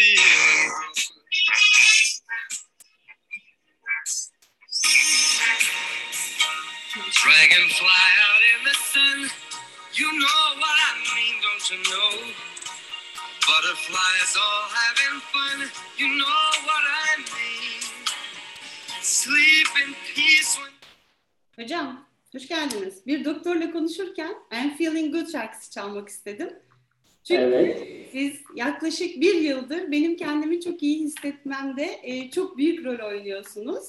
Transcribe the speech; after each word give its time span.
feeling 0.00 0.72
Dragonfly 7.22 8.08
out 8.26 8.42
in 8.52 8.60
the 8.68 8.74
sun. 8.92 9.18
You 9.92 10.08
know 10.22 10.42
what 10.62 10.76
I 10.88 10.92
mean, 11.14 11.34
don't 11.44 11.66
you 11.70 11.78
know? 11.90 12.12
Butterflies 13.46 14.32
all 14.44 14.64
having 14.80 15.20
fun. 15.32 15.58
You 15.98 16.08
know 16.20 16.44
what 16.68 16.84
I 17.04 17.10
mean. 17.36 17.82
Sleep 19.02 19.68
in 19.84 19.94
peace 20.14 20.58
when... 20.60 20.72
Hocam, 21.56 22.06
hoş 22.32 22.48
geldiniz. 22.48 23.06
Bir 23.06 23.24
doktorla 23.24 23.72
konuşurken 23.72 24.34
I'm 24.52 24.76
Feeling 24.76 25.14
Good 25.14 25.32
şarkısı 25.32 25.70
çalmak 25.70 26.08
istedim. 26.08 26.58
Çünkü 27.30 27.42
evet. 27.42 27.86
siz 28.12 28.32
yaklaşık 28.54 29.20
bir 29.20 29.34
yıldır 29.34 29.92
benim 29.92 30.16
kendimi 30.16 30.60
çok 30.60 30.82
iyi 30.82 31.00
hissetmemde 31.00 32.00
e, 32.02 32.30
çok 32.30 32.58
büyük 32.58 32.84
rol 32.84 33.08
oynuyorsunuz. 33.08 33.88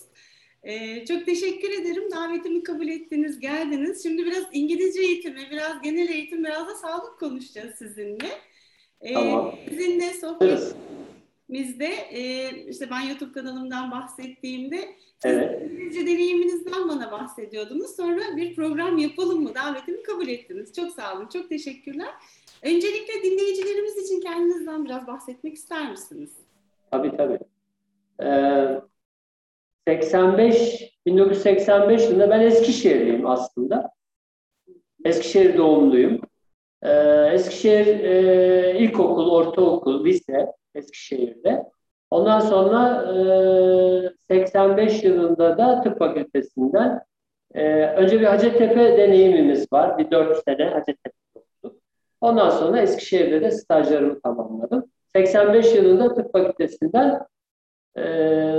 E, 0.63 1.05
çok 1.05 1.25
teşekkür 1.25 1.69
ederim. 1.69 2.11
Davetimi 2.11 2.63
kabul 2.63 2.87
ettiniz, 2.87 3.39
geldiniz. 3.39 4.03
Şimdi 4.03 4.25
biraz 4.25 4.43
İngilizce 4.53 5.01
eğitimi, 5.01 5.47
biraz 5.51 5.81
genel 5.81 6.09
eğitim, 6.09 6.43
biraz 6.43 6.67
da 6.67 6.75
sağlık 6.75 7.19
konuşacağız 7.19 7.75
sizinle. 7.75 8.29
E, 9.01 9.13
tamam. 9.13 9.55
Sizinle 9.69 10.13
sohbetimizde 11.51 11.87
e, 12.11 12.49
işte 12.69 12.89
ben 12.91 13.01
YouTube 13.01 13.31
kanalımdan 13.31 13.91
bahsettiğimde 13.91 14.77
evet. 15.25 15.71
İngilizce 15.71 16.01
deneyiminizden 16.01 16.89
bana 16.89 17.11
bahsediyordunuz. 17.11 17.95
Sonra 17.95 18.21
bir 18.35 18.55
program 18.55 18.97
yapalım 18.97 19.43
mı? 19.43 19.55
Davetimi 19.55 20.03
kabul 20.03 20.27
ettiniz. 20.27 20.73
Çok 20.73 20.91
sağ 20.91 21.15
olun, 21.15 21.29
çok 21.33 21.49
teşekkürler. 21.49 22.09
Öncelikle 22.63 23.23
dinleyicilerimiz 23.23 23.97
için 23.97 24.21
kendinizden 24.21 24.85
biraz 24.85 25.07
bahsetmek 25.07 25.53
ister 25.53 25.91
misiniz? 25.91 26.31
Tabii 26.91 27.17
tabii. 27.17 27.39
Ee, 28.23 28.81
85 29.87 30.91
1985 31.05 32.01
yılında 32.03 32.29
ben 32.29 32.39
Eskişehirliyim 32.39 33.25
aslında. 33.25 33.91
Eskişehir 35.05 35.57
doğumluyum. 35.57 36.21
Ee, 36.83 36.91
Eskişehir 37.33 37.87
e, 37.87 38.79
ilkokul, 38.79 39.31
ortaokul, 39.31 40.05
lise 40.05 40.51
Eskişehir'de. 40.75 41.63
Ondan 42.11 42.39
sonra 42.39 43.05
e, 43.13 44.33
85 44.33 45.03
yılında 45.03 45.57
da 45.57 45.81
tıp 45.81 45.99
fakültesinden 45.99 47.01
e, 47.53 47.85
önce 47.85 48.19
bir 48.19 48.25
Hacettepe 48.25 48.97
deneyimimiz 48.97 49.73
var. 49.73 49.97
Bir 49.97 50.11
4 50.11 50.43
sene 50.43 50.65
Hacettepe 50.65 51.15
okuduk. 51.35 51.81
Ondan 52.21 52.49
sonra 52.49 52.81
Eskişehir'de 52.81 53.41
de 53.41 53.51
stajlarımı 53.51 54.21
tamamladım. 54.21 54.85
85 55.15 55.75
yılında 55.75 56.13
tıp 56.13 56.31
fakültesinden 56.31 57.21
e, 57.97 58.03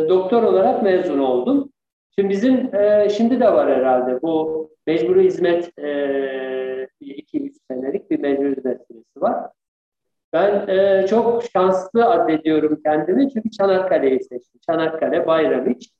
doktor 0.08 0.42
olarak 0.42 0.83
mezun 0.83 1.18
oldum. 1.18 1.72
Şimdi 2.14 2.28
bizim 2.28 2.74
e, 2.74 3.08
şimdi 3.08 3.40
de 3.40 3.52
var 3.52 3.77
herhalde 3.77 4.22
bu 4.22 4.70
mecburi 4.86 5.24
hizmet 5.24 5.78
e, 5.78 6.88
iki 7.00 7.42
üç 7.42 7.56
senelik 7.70 8.10
bir 8.10 8.18
mecburi 8.18 8.56
hizmet 8.56 8.86
süresi 8.86 9.20
var. 9.20 9.50
Ben 10.33 10.69
e, 10.69 11.06
çok 11.06 11.44
şanslı 11.44 12.06
addediyorum 12.06 12.80
kendimi 12.84 13.30
çünkü 13.33 13.50
Çanakkale'yi 13.50 14.20
seçtim. 14.25 14.61
Çanakkale, 14.66 15.27
Bayramiç. 15.27 15.91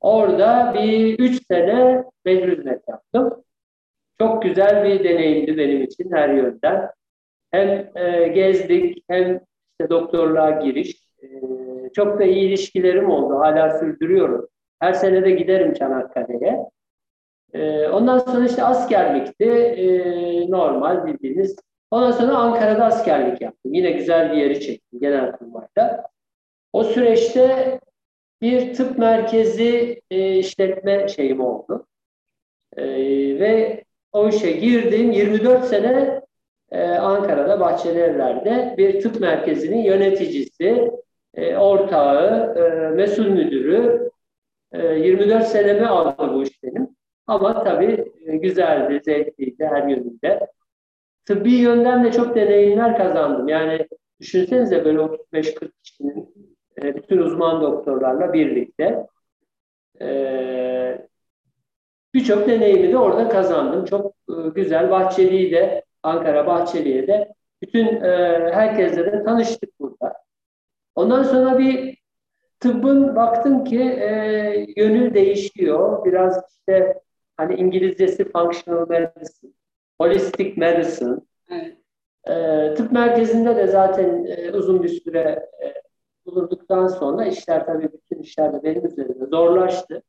Orada 0.00 0.74
bir 0.74 1.18
üç 1.18 1.46
sene 1.46 2.04
mecburi 2.24 2.58
hizmet 2.58 2.88
yaptım. 2.88 3.44
Çok 4.18 4.42
güzel 4.42 4.84
bir 4.84 5.04
deneyimdi 5.04 5.58
benim 5.58 5.82
için 5.82 6.12
her 6.12 6.28
yönden. 6.28 6.90
Hem 7.50 7.90
e, 7.96 8.28
gezdik 8.28 9.04
hem 9.10 9.40
işte 9.72 9.90
doktorluğa 9.90 10.50
giriş, 10.50 11.06
e, 11.22 11.28
çok 11.94 12.18
da 12.20 12.24
iyi 12.24 12.48
ilişkilerim 12.48 13.10
oldu. 13.10 13.34
Hala 13.40 13.78
sürdürüyorum. 13.78 14.48
Her 14.80 14.92
sene 14.92 15.24
de 15.24 15.30
giderim 15.30 15.74
Çanakkale'ye. 15.74 16.60
Ee, 17.52 17.88
ondan 17.88 18.18
sonra 18.18 18.46
işte 18.46 18.62
askerlikti. 18.64 19.44
Ee, 19.44 20.50
normal 20.50 21.06
bildiğiniz. 21.06 21.56
Ondan 21.92 22.10
sonra 22.10 22.36
Ankara'da 22.36 22.84
askerlik 22.84 23.40
yaptım. 23.40 23.74
Yine 23.74 23.90
güzel 23.90 24.32
bir 24.32 24.36
yeri 24.36 24.60
çektim 24.60 25.00
Genelkurmay'da. 25.00 26.08
O 26.72 26.84
süreçte 26.84 27.80
bir 28.42 28.74
tıp 28.74 28.98
merkezi 28.98 30.00
e, 30.10 30.36
işletme 30.38 31.08
şeyim 31.08 31.40
oldu. 31.40 31.86
E, 32.76 32.84
ve 33.40 33.84
o 34.12 34.28
işe 34.28 34.52
girdim. 34.52 35.12
24 35.12 35.64
sene 35.64 36.22
e, 36.70 36.84
Ankara'da 36.84 37.60
Bahçelievler'de 37.60 38.74
bir 38.78 39.00
tıp 39.00 39.20
merkezinin 39.20 39.82
yöneticisi, 39.82 40.90
e, 41.34 41.56
ortağı, 41.56 42.54
e, 42.58 42.88
mesul 42.88 43.26
müdürü 43.26 44.10
e, 44.72 44.86
24 44.86 45.46
senemi 45.46 45.86
aldı 45.86 46.34
bu 46.34 46.42
iş 46.42 46.62
benim. 46.62 46.88
Ama 47.26 47.64
tabii 47.64 48.12
e, 48.26 48.36
güzeldi, 48.36 49.00
zevkliydi 49.04 49.66
her 49.66 49.88
yönünde. 49.88 50.48
Tıbbi 51.26 51.52
yönden 51.52 52.04
de 52.04 52.12
çok 52.12 52.36
deneyimler 52.36 52.96
kazandım. 52.96 53.48
Yani 53.48 53.88
düşünsenize 54.20 54.84
böyle 54.84 54.98
35-40 54.98 55.70
kişinin 55.82 56.34
e, 56.82 56.96
bütün 56.96 57.18
uzman 57.18 57.62
doktorlarla 57.62 58.32
birlikte 58.32 59.06
e, 60.00 61.08
birçok 62.14 62.48
deneyimi 62.48 62.92
de 62.92 62.98
orada 62.98 63.28
kazandım. 63.28 63.84
Çok 63.84 64.14
e, 64.28 64.48
güzel. 64.54 64.90
Bahçeli'yi 64.90 65.52
de 65.52 65.84
Ankara 66.02 66.46
Bahçeli'ye 66.46 67.06
de 67.06 67.32
bütün 67.62 68.00
herkesle 68.50 69.12
de 69.12 69.24
tanıştık 69.24 69.80
burada. 69.80 70.14
Ondan 70.94 71.22
sonra 71.22 71.58
bir 71.58 71.98
tıbbın 72.60 73.16
baktım 73.16 73.64
ki 73.64 73.76
yönü 74.76 75.14
değişiyor. 75.14 76.04
Biraz 76.04 76.42
işte 76.50 77.00
hani 77.36 77.54
İngilizcesi 77.54 78.24
functional 78.24 78.88
medicine, 78.88 79.52
holistic 80.02 80.56
medicine. 80.56 81.16
Evet. 81.50 81.76
E, 82.24 82.74
tıp 82.74 82.92
merkezinde 82.92 83.56
de 83.56 83.66
zaten 83.66 84.24
e, 84.24 84.52
uzun 84.52 84.82
bir 84.82 84.88
süre 84.88 85.48
e, 85.64 85.74
bulunduktan 86.26 86.88
sonra 86.88 87.26
işler 87.26 87.66
tabii 87.66 87.88
bütün 87.92 88.22
işler 88.22 88.52
de 88.52 88.62
benim 88.62 88.86
üzerimde 88.86 89.26
zorlaştı. 89.26 90.02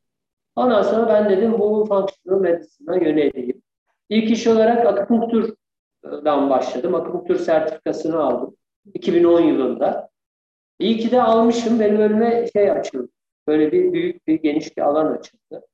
Ondan 0.56 0.82
sonra 0.82 1.08
ben 1.08 1.30
dedim 1.30 1.60
bu 1.60 1.86
functional 1.86 2.40
medicine'a 2.40 2.96
yöneleyim. 2.96 3.62
İlk 4.10 4.32
iş 4.32 4.48
olarak 4.48 4.86
akupunkturdan 4.86 6.50
başladım. 6.50 6.96
Akupunktur 6.96 7.36
sertifikasını 7.36 8.24
aldım. 8.24 8.56
2010 8.94 9.42
yılında. 9.42 10.10
İyi 10.80 10.98
ki 10.98 11.12
de 11.12 11.22
almışım. 11.22 11.80
Benim 11.80 12.00
önüme 12.00 12.48
şey 12.54 12.72
açıldı. 12.72 13.10
Böyle 13.48 13.72
bir 13.72 13.94
büyük 13.94 14.28
bir 14.28 14.34
geniş 14.34 14.78
bir 14.78 14.82
alan 14.82 15.18
açıldı. 15.18 15.68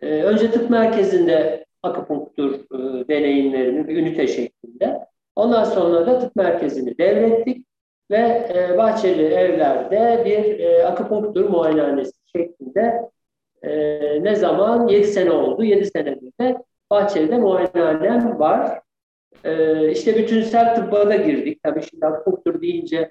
Ee, 0.00 0.22
önce 0.22 0.50
tıp 0.50 0.70
merkezinde 0.70 1.64
akupunktur 1.82 2.54
e, 2.54 3.08
deneyimlerimi 3.08 3.88
bir 3.88 3.96
ünite 3.96 4.26
şeklinde. 4.26 5.06
Ondan 5.36 5.64
sonra 5.64 6.06
da 6.06 6.18
tıp 6.18 6.36
merkezini 6.36 6.98
devrettik 6.98 7.66
ve 8.10 8.50
e, 8.54 8.78
Bahçeli 8.78 9.22
evlerde 9.22 10.22
bir 10.24 10.60
e, 10.60 10.86
akupunktur 10.86 11.48
muayenehanesi 11.48 12.12
şeklinde 12.36 13.10
e, 13.62 13.72
ne 14.24 14.36
zaman? 14.36 14.88
7 14.88 15.06
sene 15.06 15.30
oldu. 15.30 15.64
7 15.64 15.86
senedir 15.86 16.32
de 16.40 16.56
Bahçeli'de 16.90 17.38
muayenehanem 17.38 18.38
var. 18.38 18.80
E, 19.44 19.90
işte 19.90 20.16
bütünsel 20.18 20.74
tıbba 20.74 21.08
da 21.08 21.16
girdik. 21.16 21.62
Tabii 21.62 21.82
şimdi 21.82 22.06
akupunktur 22.06 22.62
deyince 22.62 23.10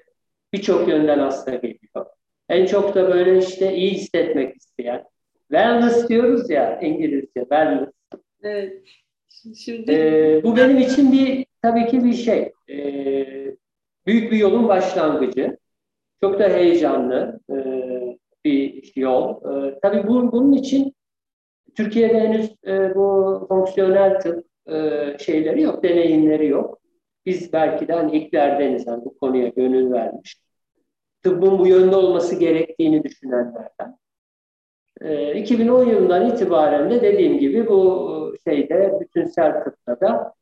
birçok 0.52 0.88
yönden 0.88 1.18
hasta 1.18 1.50
geliyor. 1.54 2.06
En 2.48 2.66
çok 2.66 2.94
da 2.94 3.08
böyle 3.08 3.38
işte 3.38 3.74
iyi 3.74 3.90
hissetmek 3.90 4.56
isteyen. 4.56 5.04
Wellness 5.50 6.08
diyoruz 6.08 6.50
ya 6.50 6.80
İngilizce, 6.80 7.40
wellness. 7.40 7.88
Evet. 8.42 8.82
Şimdi... 9.56 9.92
Ee, 9.92 10.40
bu 10.44 10.56
benim 10.56 10.78
için 10.78 11.12
bir 11.12 11.46
tabii 11.62 11.86
ki 11.86 12.04
bir 12.04 12.12
şey. 12.12 12.52
Ee, 12.70 13.56
büyük 14.06 14.32
bir 14.32 14.36
yolun 14.36 14.68
başlangıcı. 14.68 15.58
Çok 16.20 16.38
da 16.38 16.48
heyecanlı 16.48 17.40
e, 17.50 17.56
bir 18.44 18.92
yol. 18.96 19.36
E, 19.66 19.80
tabii 19.82 20.08
bu, 20.08 20.32
bunun 20.32 20.52
için 20.52 20.94
Türkiye'de 21.76 22.20
henüz 22.20 22.54
e, 22.66 22.94
bu 22.94 23.46
fonksiyonel 23.48 24.20
tıp 24.20 24.46
e, 24.66 25.16
şeyleri 25.18 25.62
yok, 25.62 25.84
deneyimleri 25.84 26.46
yok. 26.46 26.80
Biz 27.26 27.52
belki 27.52 27.88
de 27.88 27.92
hani 27.92 28.16
ilklerdeniz 28.16 28.86
hani 28.86 29.04
bu 29.04 29.18
konuya 29.18 29.48
gönül 29.48 29.92
vermiş. 29.92 30.36
Tıbbın 31.22 31.58
bu 31.58 31.66
yönde 31.66 31.96
olması 31.96 32.38
gerektiğini 32.38 33.04
düşünenlerden. 33.04 33.98
E, 35.00 35.40
2010 35.40 35.84
yılından 35.86 36.30
itibaren 36.30 36.90
de 36.90 37.02
dediğim 37.02 37.38
gibi 37.38 37.66
bu 37.66 38.11
bütünsel 39.22 39.64
tıpta 39.64 40.00
da 40.00 40.34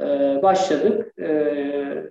e, 0.00 0.42
başladık. 0.42 1.18
E, 1.18 2.10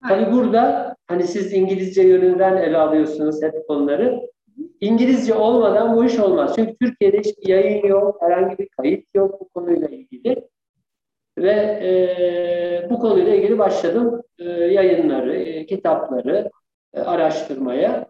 Hani 0.00 0.32
burada 0.32 0.96
hani 1.06 1.24
siz 1.24 1.52
İngilizce 1.52 2.02
yönünden 2.02 2.56
ele 2.56 2.78
alıyorsunuz 2.78 3.42
hep 3.42 3.68
konuları. 3.68 4.20
İngilizce 4.80 5.34
olmadan 5.34 5.96
bu 5.96 6.04
iş 6.04 6.18
olmaz. 6.18 6.52
Çünkü 6.56 6.76
Türkiye'de 6.76 7.18
hiçbir 7.18 7.48
yayın 7.48 7.86
yok, 7.86 8.22
herhangi 8.22 8.58
bir 8.58 8.68
kayıt 8.68 9.04
yok 9.14 9.40
bu 9.40 9.48
konuyla 9.48 9.88
ilgili. 9.88 10.48
Ve 11.38 11.50
e, 11.52 12.90
bu 12.90 12.98
konuyla 12.98 13.34
ilgili 13.34 13.58
başladım 13.58 14.22
e, 14.38 14.44
yayınları, 14.50 15.34
e, 15.34 15.66
kitapları 15.66 16.50
e, 16.94 17.00
araştırmaya. 17.00 18.06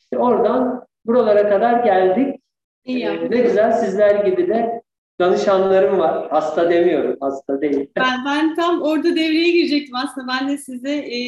İşte 0.00 0.18
oradan 0.18 0.86
buralara 1.06 1.48
kadar 1.48 1.84
geldik. 1.84 2.40
İyi 2.84 3.04
e, 3.04 3.30
ne 3.30 3.36
güzel 3.36 3.72
sizler 3.72 4.24
gibi 4.24 4.48
de 4.48 4.82
danışanlarım 5.20 5.98
var. 5.98 6.30
Hasta 6.30 6.70
demiyorum, 6.70 7.16
hasta 7.20 7.60
değil. 7.60 7.90
Ben, 7.96 8.24
ben 8.26 8.54
tam 8.54 8.82
orada 8.82 9.16
devreye 9.16 9.50
girecektim 9.50 9.94
aslında. 9.96 10.26
Ben 10.28 10.48
de 10.48 10.58
size 10.58 10.96
e, 10.96 11.20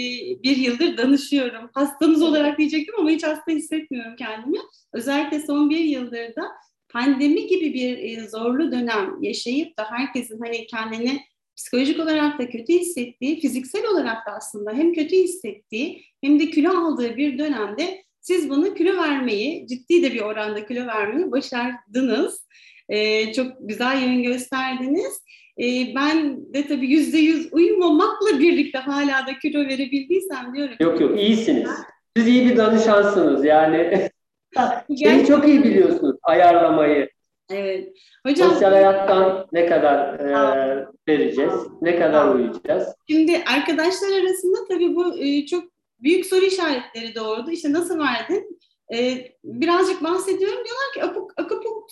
bir 0.43 0.57
yıldır 0.57 0.97
danışıyorum. 0.97 1.71
Hastanız 1.75 2.23
olarak 2.23 2.59
diyecektim 2.59 2.95
ama 2.99 3.11
hiç 3.11 3.25
hasta 3.25 3.53
hissetmiyorum 3.53 4.17
kendimi. 4.17 4.59
Özellikle 4.93 5.41
son 5.41 5.71
bir 5.71 5.85
yıldır 5.85 6.37
da 6.37 6.43
pandemi 6.89 7.47
gibi 7.47 7.75
bir 7.75 7.99
e, 7.99 8.29
zorlu 8.29 8.73
dönem 8.73 9.23
yaşayıp 9.23 9.79
da 9.79 9.85
herkesin 9.91 10.41
hani 10.41 10.67
kendini 10.67 11.21
psikolojik 11.57 12.01
olarak 12.01 12.39
da 12.39 12.51
kötü 12.51 12.73
hissettiği, 12.73 13.41
fiziksel 13.41 13.87
olarak 13.87 14.27
da 14.27 14.31
aslında 14.33 14.73
hem 14.73 14.93
kötü 14.93 15.17
hissettiği 15.17 16.05
hem 16.21 16.41
de 16.41 16.51
kilo 16.51 16.71
aldığı 16.71 17.17
bir 17.17 17.39
dönemde 17.39 18.03
siz 18.21 18.51
bunu 18.51 18.75
kilo 18.75 18.97
vermeyi, 18.97 19.67
ciddi 19.67 20.03
de 20.03 20.13
bir 20.13 20.21
oranda 20.21 20.67
kilo 20.67 20.87
vermeyi 20.87 21.31
başardınız. 21.31 22.47
Ee, 22.89 23.33
çok 23.33 23.53
güzel 23.61 24.03
yön 24.03 24.23
gösterdiniz. 24.23 25.23
Ee, 25.59 25.95
ben 25.95 26.37
de 26.55 26.67
tabii 26.67 26.91
yüzde 26.91 27.19
yüz 27.19 27.53
uyumamakla 27.53 28.39
birlikte 28.39 28.79
hala 28.79 29.27
da 29.27 29.39
kilo 29.43 29.59
verebildiysem 29.59 30.55
diyorum. 30.55 30.75
Yok 30.81 31.01
yok 31.01 31.21
iyisiniz. 31.21 31.71
Siz 32.17 32.27
iyi 32.27 32.51
bir 32.51 32.57
danışansınız 32.57 33.45
yani. 33.45 34.09
Şeyi 35.03 35.27
çok 35.27 35.49
iyi 35.49 35.65
biliyorsunuz 35.65 36.17
ayarlamayı. 36.23 37.09
Evet. 37.51 37.89
Hocam, 38.27 38.51
Sosyal 38.51 38.71
hayattan 38.71 39.47
ne 39.53 39.67
kadar 39.67 40.19
e, 40.19 40.87
vereceğiz, 41.09 41.55
ne 41.83 41.99
kadar 41.99 42.35
uyuyacağız? 42.35 42.89
Şimdi 43.11 43.43
arkadaşlar 43.57 44.09
arasında 44.21 44.59
tabii 44.69 44.97
bu 44.97 45.19
e, 45.19 45.47
çok 45.47 45.65
büyük 46.01 46.27
soru 46.27 46.45
işaretleri 46.45 47.15
doğurdu. 47.15 47.51
İşte 47.51 47.73
nasıl 47.73 47.99
verdin? 47.99 48.59
Ee, 48.95 49.33
birazcık 49.45 50.05
bahsediyorum. 50.05 50.65
Diyorlar 50.65 50.93
ki 50.95 51.03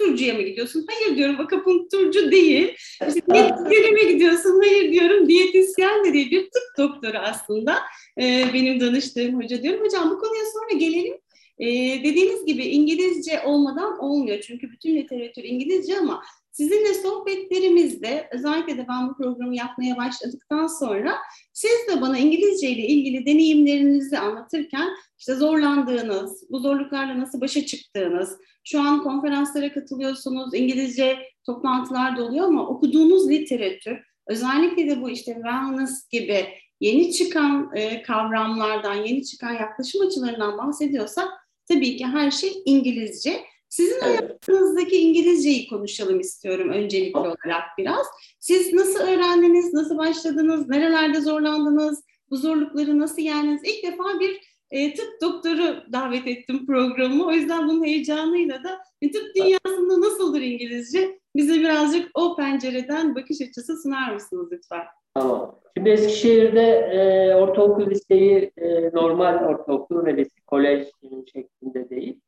akupunkturcuya 0.01 0.35
mı 0.35 0.43
gidiyorsun? 0.43 0.87
Hayır 0.89 1.17
diyorum 1.17 1.41
akupunkturcu 1.41 2.31
değil. 2.31 2.77
İşte 3.09 3.23
diyetisyene 3.35 3.91
mi 3.91 4.13
gidiyorsun? 4.13 4.61
Hayır 4.61 4.93
diyorum 4.93 5.29
diyetisyen 5.29 6.05
de 6.05 6.13
değil 6.13 6.31
bir 6.31 6.43
tıp 6.43 6.63
doktoru 6.79 7.19
aslında. 7.19 7.79
Ee, 8.21 8.47
benim 8.55 8.81
danıştığım 8.81 9.43
hoca 9.43 9.63
diyorum. 9.63 9.85
Hocam 9.85 10.11
bu 10.11 10.19
konuya 10.19 10.45
sonra 10.53 10.79
gelelim. 10.79 11.15
Ee, 11.59 11.67
dediğiniz 12.05 12.45
gibi 12.47 12.65
İngilizce 12.65 13.41
olmadan 13.45 13.99
olmuyor. 13.99 14.41
Çünkü 14.41 14.71
bütün 14.73 14.97
literatür 14.97 15.45
İngilizce 15.45 15.99
ama 15.99 16.23
Sizinle 16.61 16.95
sohbetlerimizde 16.95 18.29
özellikle 18.33 18.79
de 18.79 18.87
ben 18.89 19.09
bu 19.09 19.17
programı 19.17 19.57
yapmaya 19.57 19.97
başladıktan 19.97 20.67
sonra 20.67 21.15
siz 21.53 21.71
de 21.89 22.01
bana 22.01 22.19
İngilizce 22.19 22.71
ile 22.71 22.87
ilgili 22.87 23.27
deneyimlerinizi 23.27 24.19
anlatırken 24.19 24.89
işte 25.19 25.35
zorlandığınız, 25.35 26.51
bu 26.51 26.59
zorluklarla 26.59 27.21
nasıl 27.21 27.41
başa 27.41 27.67
çıktığınız, 27.67 28.39
şu 28.65 28.81
an 28.81 29.03
konferanslara 29.03 29.73
katılıyorsunuz, 29.73 30.55
İngilizce 30.55 31.19
toplantılar 31.47 32.17
da 32.17 32.25
oluyor 32.25 32.47
ama 32.47 32.69
okuduğunuz 32.69 33.31
literatür, 33.31 33.99
özellikle 34.27 34.91
de 34.91 35.03
bu 35.03 35.11
işte 35.11 35.33
wellness 35.35 36.09
gibi 36.09 36.47
yeni 36.81 37.13
çıkan 37.13 37.71
e, 37.75 38.03
kavramlardan, 38.03 38.95
yeni 38.95 39.25
çıkan 39.25 39.53
yaklaşım 39.53 40.07
açılarından 40.07 40.59
bahsediyorsak 40.59 41.29
tabii 41.69 41.97
ki 41.97 42.07
her 42.07 42.31
şey 42.31 42.53
İngilizce. 42.65 43.50
Sizin 43.71 43.99
evet. 44.03 44.21
hayatınızdaki 44.21 44.97
İngilizceyi 44.97 45.69
konuşalım 45.69 46.21
istiyorum 46.21 46.71
öncelikli 46.71 47.19
olarak 47.19 47.63
biraz. 47.79 48.07
Siz 48.41 48.73
nasıl 48.73 49.01
öğrendiniz, 49.01 49.75
nasıl 49.75 49.99
başladınız, 49.99 50.69
nerelerde 50.69 51.21
zorlandınız, 51.21 52.05
bu 52.31 52.37
zorlukları 52.37 52.99
nasıl 52.99 53.23
yendiniz? 53.23 53.63
İlk 53.65 53.93
defa 53.93 54.21
bir 54.21 54.41
e, 54.71 54.95
tıp 54.95 55.21
doktoru 55.23 55.93
davet 55.93 56.27
ettim 56.27 56.67
programı. 56.67 57.27
O 57.27 57.33
yüzden 57.33 57.69
bunun 57.69 57.85
heyecanıyla 57.85 58.65
da 58.65 58.79
e, 59.03 59.11
tıp 59.11 59.35
dünyasında 59.37 60.01
nasıldır 60.01 60.41
İngilizce? 60.41 61.21
Bize 61.37 61.55
birazcık 61.55 62.11
o 62.15 62.37
pencereden 62.37 63.15
bakış 63.15 63.41
açısı 63.41 63.83
sunar 63.83 64.13
mısınız 64.15 64.49
lütfen? 64.53 64.85
Tamam. 65.15 65.61
Şimdi 65.77 65.91
Eskişehir'de 65.91 66.63
e, 66.63 67.35
ortaokul 67.35 67.91
liseyi 67.91 68.53
e, 68.57 68.91
normal 68.93 69.45
ortaokul 69.45 70.05
ve 70.05 70.17
lise, 70.17 70.41
kolej 70.47 70.89
şeklinde 71.33 71.91
değil. 71.91 72.21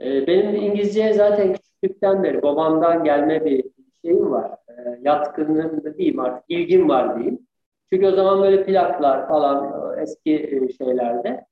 E, 0.00 0.26
benim 0.26 0.54
İngilizceye 0.54 1.12
zaten 1.12 1.54
küçüklükten 1.54 2.22
beri 2.22 2.42
babamdan 2.42 3.04
gelme 3.04 3.44
bir 3.44 3.64
şeyim 4.04 4.30
var. 4.30 4.50
E, 4.68 4.98
yatkınlığım 5.02 5.84
da 5.84 5.98
diyeyim 5.98 6.20
artık, 6.20 6.44
ilgim 6.48 6.88
var 6.88 7.16
diyeyim. 7.16 7.46
Çünkü 7.92 8.06
o 8.06 8.10
zaman 8.10 8.42
böyle 8.42 8.64
plaklar 8.66 9.28
falan 9.28 9.72
eski 10.02 10.34
e, 10.34 10.72
şeylerde. 10.72 11.46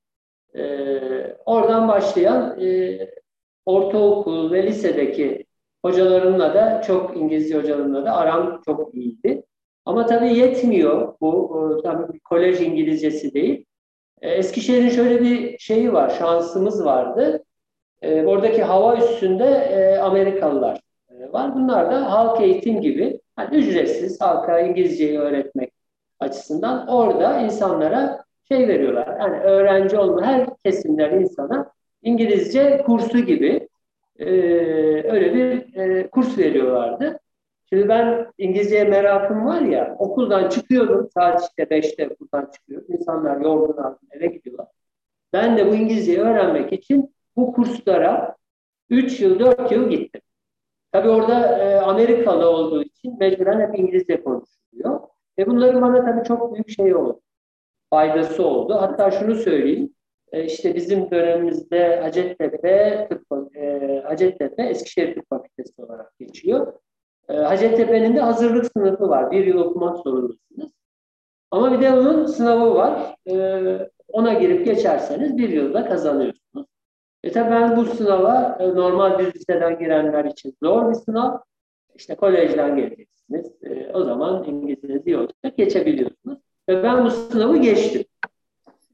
E, 0.57 0.63
oradan 1.47 1.89
başlayan 1.89 2.61
e, 2.61 2.99
ortaokul 3.67 4.53
ve 4.53 4.67
lisedeki 4.67 5.45
hocalarımla 5.85 6.55
da 6.55 6.83
çok 6.83 7.17
İngilizce 7.17 7.59
hocalarımla 7.59 8.05
da 8.05 8.17
aram 8.17 8.61
çok 8.67 8.95
iyiydi. 8.95 9.43
Ama 9.85 10.07
tabii 10.07 10.35
yetmiyor 10.35 11.15
bu. 11.21 11.81
Tabii 11.85 12.13
bir 12.13 12.21
kolej 12.21 12.61
İngilizcesi 12.61 13.35
değil. 13.35 13.65
Eskişehir'in 14.23 14.89
şöyle 14.89 15.21
bir 15.21 15.59
şeyi 15.59 15.93
var, 15.93 16.11
şansımız 16.11 16.85
vardı. 16.85 17.45
E, 18.05 18.27
oradaki 18.27 18.63
hava 18.63 18.97
üstünde 18.97 19.45
e, 19.45 19.99
Amerikalılar 19.99 20.81
e, 21.11 21.33
var. 21.33 21.55
Bunlar 21.55 21.91
da 21.91 22.13
halk 22.13 22.41
eğitim 22.41 22.81
gibi 22.81 23.21
yani 23.39 23.57
ücretsiz 23.57 24.21
halka 24.21 24.61
İngilizceyi 24.61 25.19
öğretmek 25.19 25.73
açısından 26.21 26.89
orada 26.89 27.41
insanlara 27.41 28.25
şey 28.49 28.69
veriyorlar. 28.69 29.21
Yani 29.21 29.41
öğrenci 29.41 29.99
olma 29.99 30.27
her 30.27 30.47
kesimden 30.65 31.21
insana 31.21 31.73
İngilizce 32.03 32.83
kursu 32.87 33.19
gibi 33.19 33.69
e, 34.19 34.27
öyle 35.13 35.35
bir 35.35 35.77
e, 35.77 36.11
kurs 36.11 36.39
veriyorlardı. 36.39 37.19
Şimdi 37.69 37.89
ben 37.89 38.27
İngilizceye 38.39 38.85
merakım 38.85 39.47
var 39.47 39.61
ya 39.61 39.97
okuldan 39.99 40.49
çıkıyorum 40.49 41.09
saat 41.15 41.43
işte 41.43 41.63
5'te 41.63 42.09
okuldan 42.09 42.51
çıkıyorum. 42.55 42.87
İnsanlar 42.89 43.41
yorgun 43.41 43.77
eve 44.11 44.27
gidiyorlar. 44.27 44.67
Ben 45.33 45.57
de 45.57 45.71
bu 45.71 45.75
İngilizceyi 45.75 46.19
öğrenmek 46.19 46.73
için 46.73 47.14
bu 47.37 47.53
kurslara 47.53 48.37
3 48.91 49.21
yıl, 49.21 49.39
4 49.39 49.73
yıl 49.73 49.91
gittim. 49.91 50.21
Tabii 50.93 51.09
orada 51.09 51.59
e, 51.59 51.77
Amerikalı 51.77 52.49
olduğu 52.51 52.83
için 52.83 53.19
mecburen 53.19 53.61
hep 53.61 53.79
İngilizce 53.79 54.25
konuşuluyor. 54.25 55.01
Ve 55.39 55.47
bunların 55.47 55.83
bana 55.83 56.05
tabii 56.05 56.29
çok 56.29 56.55
büyük 56.55 56.71
şey 56.71 56.95
oldu. 56.95 57.21
Faydası 57.91 58.47
oldu. 58.47 58.75
Hatta 58.75 59.11
şunu 59.11 59.35
söyleyeyim. 59.35 59.95
E, 60.33 60.45
işte 60.45 60.75
bizim 60.75 61.11
dönemimizde 61.11 62.01
Hacettepe, 62.01 63.09
Tıp, 63.11 63.57
e, 63.57 64.03
Hacettepe 64.07 64.63
Eskişehir 64.63 65.15
Tıp 65.15 65.29
Fakültesi 65.29 65.83
olarak 65.83 66.19
geçiyor. 66.19 66.73
E, 67.29 67.33
Hacettepe'nin 67.33 68.17
de 68.17 68.21
hazırlık 68.21 68.73
sınıfı 68.73 69.09
var. 69.09 69.31
Bir 69.31 69.47
yıl 69.47 69.59
okumak 69.59 69.99
zorundasınız. 69.99 70.73
Ama 71.51 71.73
bir 71.73 71.81
de 71.81 71.93
onun 71.93 72.27
sınavı 72.27 72.75
var. 72.75 73.17
E, 73.31 73.91
ona 74.09 74.33
girip 74.33 74.65
geçerseniz 74.67 75.39
bir 75.39 75.49
yılda 75.49 75.89
kazanıyorsunuz. 75.89 76.67
E 77.25 77.33
tabi 77.33 77.51
ben 77.51 77.77
bu 77.77 77.85
sınava 77.85 78.59
e, 78.61 78.69
normal 78.69 79.19
bir 79.19 79.35
liseden 79.35 79.79
girenler 79.79 80.25
için 80.25 80.57
zor 80.63 80.91
bir 80.91 80.95
sınav. 80.95 81.39
İşte 81.95 82.15
kolejden 82.15 82.77
geleceksiniz. 82.77 83.47
E, 83.63 83.91
o 83.95 84.05
zaman 84.05 84.45
İngilizceniz 84.45 85.07
iyi 85.07 85.17
olacak. 85.17 85.57
Geçebiliyorsunuz. 85.57 86.39
Ve 86.69 86.83
ben 86.83 87.05
bu 87.05 87.11
sınavı 87.11 87.57
geçtim. 87.57 88.05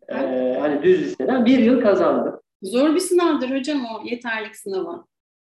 E, 0.08 0.14
hani 0.60 0.82
düz 0.82 1.00
liseden 1.00 1.44
bir 1.44 1.58
yıl 1.58 1.80
kazandım. 1.80 2.40
Zor 2.62 2.94
bir 2.94 3.00
sınavdır 3.00 3.58
hocam 3.58 3.78
o 3.84 4.08
yeterlik 4.08 4.56
sınavı. 4.56 5.04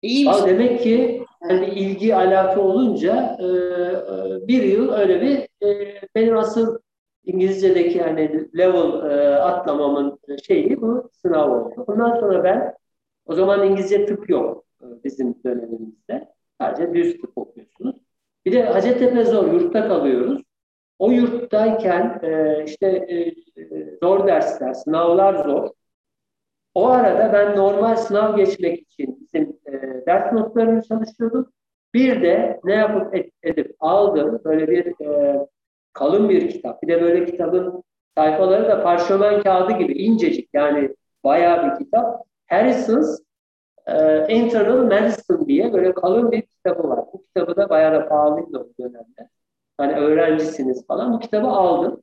İyiymiş. 0.03 0.37
Aa, 0.37 0.47
demek 0.47 0.83
ki 0.83 1.25
hani 1.49 1.67
ilgi 1.67 2.17
alaka 2.17 2.61
olunca 2.61 3.37
e, 3.41 3.45
e, 3.45 4.49
bir 4.49 4.63
yıl 4.63 4.93
öyle 4.93 5.21
bir 5.21 5.67
e, 5.67 6.01
benim 6.15 6.37
asıl 6.37 6.79
İngilizce'deki 7.25 7.99
yani 7.99 8.49
level 8.59 9.11
e, 9.11 9.37
atlamamın 9.37 10.19
şeyi 10.47 10.81
bu 10.81 11.11
sınav 11.13 11.51
oldu. 11.51 11.85
Ondan 11.87 12.21
sonra 12.21 12.45
ben 12.45 12.75
o 13.27 13.35
zaman 13.35 13.67
İngilizce 13.71 14.07
tıp 14.07 14.31
yok 14.31 14.65
e, 14.83 14.85
bizim 15.05 15.35
dönemimizde. 15.45 16.35
Sadece 16.61 16.95
düz 16.95 17.21
tıp 17.21 17.39
okuyorsunuz. 17.39 17.97
Bir 18.45 18.53
de 18.53 18.63
Hacettepe 18.63 19.25
zor, 19.25 19.53
yurtta 19.53 19.89
kalıyoruz. 19.89 20.43
O 20.99 21.11
yurttayken 21.11 22.21
e, 22.23 22.65
işte 22.65 22.87
e, 22.87 23.35
zor 24.03 24.27
dersler, 24.27 24.75
sınavlar 24.75 25.45
zor. 25.45 25.71
O 26.75 26.89
arada 26.89 27.33
ben 27.33 27.57
normal 27.57 27.97
sınav 27.97 28.37
geçmek 28.37 28.81
için 28.81 29.19
bizim 29.21 29.59
e, 29.67 30.07
ders 30.07 30.33
notlarını 30.33 30.83
çalışıyordum. 30.83 31.53
Bir 31.95 32.23
de 32.23 32.61
ne 32.65 32.75
yapıp 32.75 33.15
edip 33.43 33.77
aldım 33.81 34.41
böyle 34.45 34.69
bir 34.69 35.07
e, 35.07 35.47
kalın 35.95 36.29
bir 36.29 36.51
kitap. 36.51 36.83
Bir 36.83 36.89
de 36.89 37.03
böyle 37.03 37.25
kitabın 37.25 37.85
sayfaları 38.17 38.69
da 38.69 38.83
parşömen 38.83 39.43
kağıdı 39.43 39.73
gibi 39.73 39.93
incecik 39.93 40.49
yani 40.53 40.95
bayağı 41.25 41.67
bir 41.71 41.85
kitap. 41.85 42.25
Harrison's 42.47 43.21
e, 43.87 44.27
Internal 44.35 44.85
Medicine 44.85 45.47
diye 45.47 45.73
böyle 45.73 45.95
kalın 45.95 46.33
bir 46.33 46.43
kitabı 46.43 46.89
var. 46.89 47.01
Bu 47.13 47.23
kitabı 47.23 47.57
da 47.57 47.71
bayağı 47.71 47.93
da 47.95 48.09
pahalıydı 48.09 48.59
o 48.59 48.83
dönemde. 48.83 49.29
Hani 49.79 49.95
öğrencisiniz 49.97 50.87
falan. 50.87 51.13
Bu 51.13 51.21
kitabı 51.21 51.47
aldım. 51.47 52.03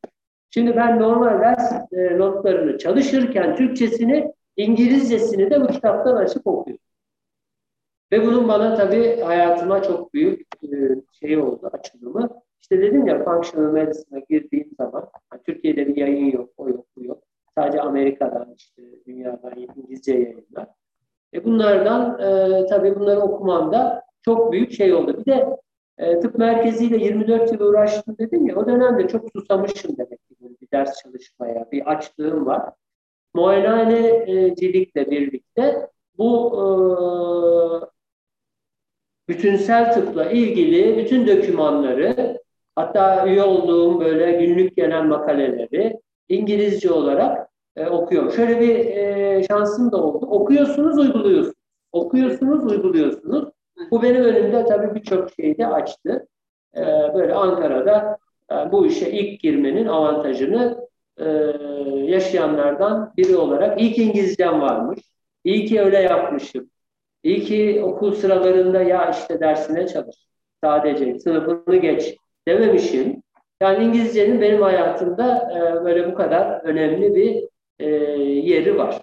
Şimdi 0.49 0.75
ben 0.75 0.99
normal 0.99 1.41
ders 1.41 1.71
e, 1.91 2.17
notlarını 2.17 2.77
çalışırken 2.77 3.55
Türkçesini, 3.55 4.33
İngilizcesini 4.57 5.49
de 5.49 5.61
bu 5.61 5.67
kitaptan 5.67 6.15
açıp 6.15 6.47
okuyorum. 6.47 6.83
Ve 8.11 8.27
bunun 8.27 8.47
bana 8.47 8.75
tabii 8.75 9.21
hayatıma 9.21 9.83
çok 9.83 10.13
büyük 10.13 10.47
e, 10.63 10.67
şey 11.19 11.37
oldu, 11.37 11.69
açılımı. 11.73 12.29
İşte 12.71 12.83
dedim 12.83 13.07
ya 13.07 13.23
functional 13.23 13.71
medicine'a 13.71 14.19
girdiğim 14.29 14.69
zaman 14.77 15.09
Türkiye'de 15.45 15.87
bir 15.87 15.95
yayın 15.95 16.31
yok, 16.31 16.49
o 16.57 16.69
yok, 16.69 16.85
bu 16.97 17.03
yok. 17.03 17.23
Sadece 17.57 17.81
Amerika'dan 17.81 18.53
işte 18.57 18.81
dünyadan 19.07 19.53
İngilizce 19.55 20.13
yayınlar. 20.13 20.67
E 21.33 21.43
bunlardan 21.43 22.19
e, 22.19 22.65
tabii 22.65 22.95
bunları 22.95 23.19
okumamda 23.19 24.03
çok 24.21 24.51
büyük 24.51 24.71
şey 24.71 24.93
oldu. 24.93 25.17
Bir 25.17 25.25
de 25.31 25.57
e, 25.97 26.19
tıp 26.19 26.37
merkeziyle 26.37 26.97
24 26.97 27.51
yıl 27.51 27.59
uğraştım 27.59 28.17
dedim 28.17 28.47
ya 28.47 28.55
o 28.55 28.67
dönemde 28.67 29.07
çok 29.07 29.31
susamışım 29.35 29.97
demek 29.97 30.27
ki 30.27 30.35
bir 30.61 30.71
ders 30.73 31.03
çalışmaya, 31.03 31.71
bir 31.71 31.91
açlığım 31.91 32.45
var. 32.45 32.73
Muayenehancilikle 33.33 35.11
birlikte 35.11 35.89
bu 36.17 36.51
e, 36.55 36.63
bütünsel 39.27 39.93
tıpla 39.93 40.31
ilgili 40.31 40.97
bütün 40.97 41.27
dokümanları 41.27 42.40
hatta 42.81 43.27
üye 43.27 43.43
olduğum 43.43 43.99
böyle 43.99 44.31
günlük 44.31 44.75
genel 44.75 45.03
makaleleri 45.03 45.99
İngilizce 46.29 46.91
olarak 46.91 47.49
e, 47.75 47.87
okuyorum. 47.87 48.31
Şöyle 48.31 48.59
bir 48.59 48.75
e, 48.75 49.43
şansım 49.43 49.91
da 49.91 49.97
oldu. 49.97 50.25
Okuyorsunuz, 50.25 50.97
uyguluyorsunuz. 50.97 51.55
Okuyorsunuz, 51.91 52.71
uyguluyorsunuz. 52.71 53.49
Bu 53.91 54.03
benim 54.03 54.23
önümde 54.23 54.65
tabii 54.65 54.95
birçok 54.95 55.31
şeyi 55.31 55.57
de 55.57 55.67
açtı. 55.67 56.27
E, 56.75 56.81
böyle 57.13 57.33
Ankara'da 57.33 58.17
e, 58.51 58.71
bu 58.71 58.85
işe 58.85 59.11
ilk 59.11 59.41
girmenin 59.41 59.87
avantajını 59.87 60.87
e, 61.17 61.25
yaşayanlardan 62.05 63.13
biri 63.17 63.35
olarak 63.37 63.81
ilk 63.81 63.97
İngilizcem 63.97 64.61
varmış. 64.61 64.99
İyi 65.43 65.65
ki 65.65 65.81
öyle 65.81 65.97
yapmışım. 65.97 66.69
İyi 67.23 67.43
ki 67.43 67.81
okul 67.83 68.11
sıralarında 68.11 68.81
ya 68.81 69.09
işte 69.09 69.39
dersine 69.39 69.87
çalış. 69.87 70.15
Sadece 70.63 71.19
sınıfını 71.19 71.75
geç 71.75 72.15
dememişim. 72.47 73.23
Yani 73.61 73.83
İngilizcenin 73.83 74.41
benim 74.41 74.61
hayatımda 74.61 75.51
e, 75.51 75.85
böyle 75.85 76.11
bu 76.11 76.15
kadar 76.15 76.63
önemli 76.63 77.15
bir 77.15 77.43
e, 77.79 77.87
yeri 78.23 78.77
var. 78.77 79.01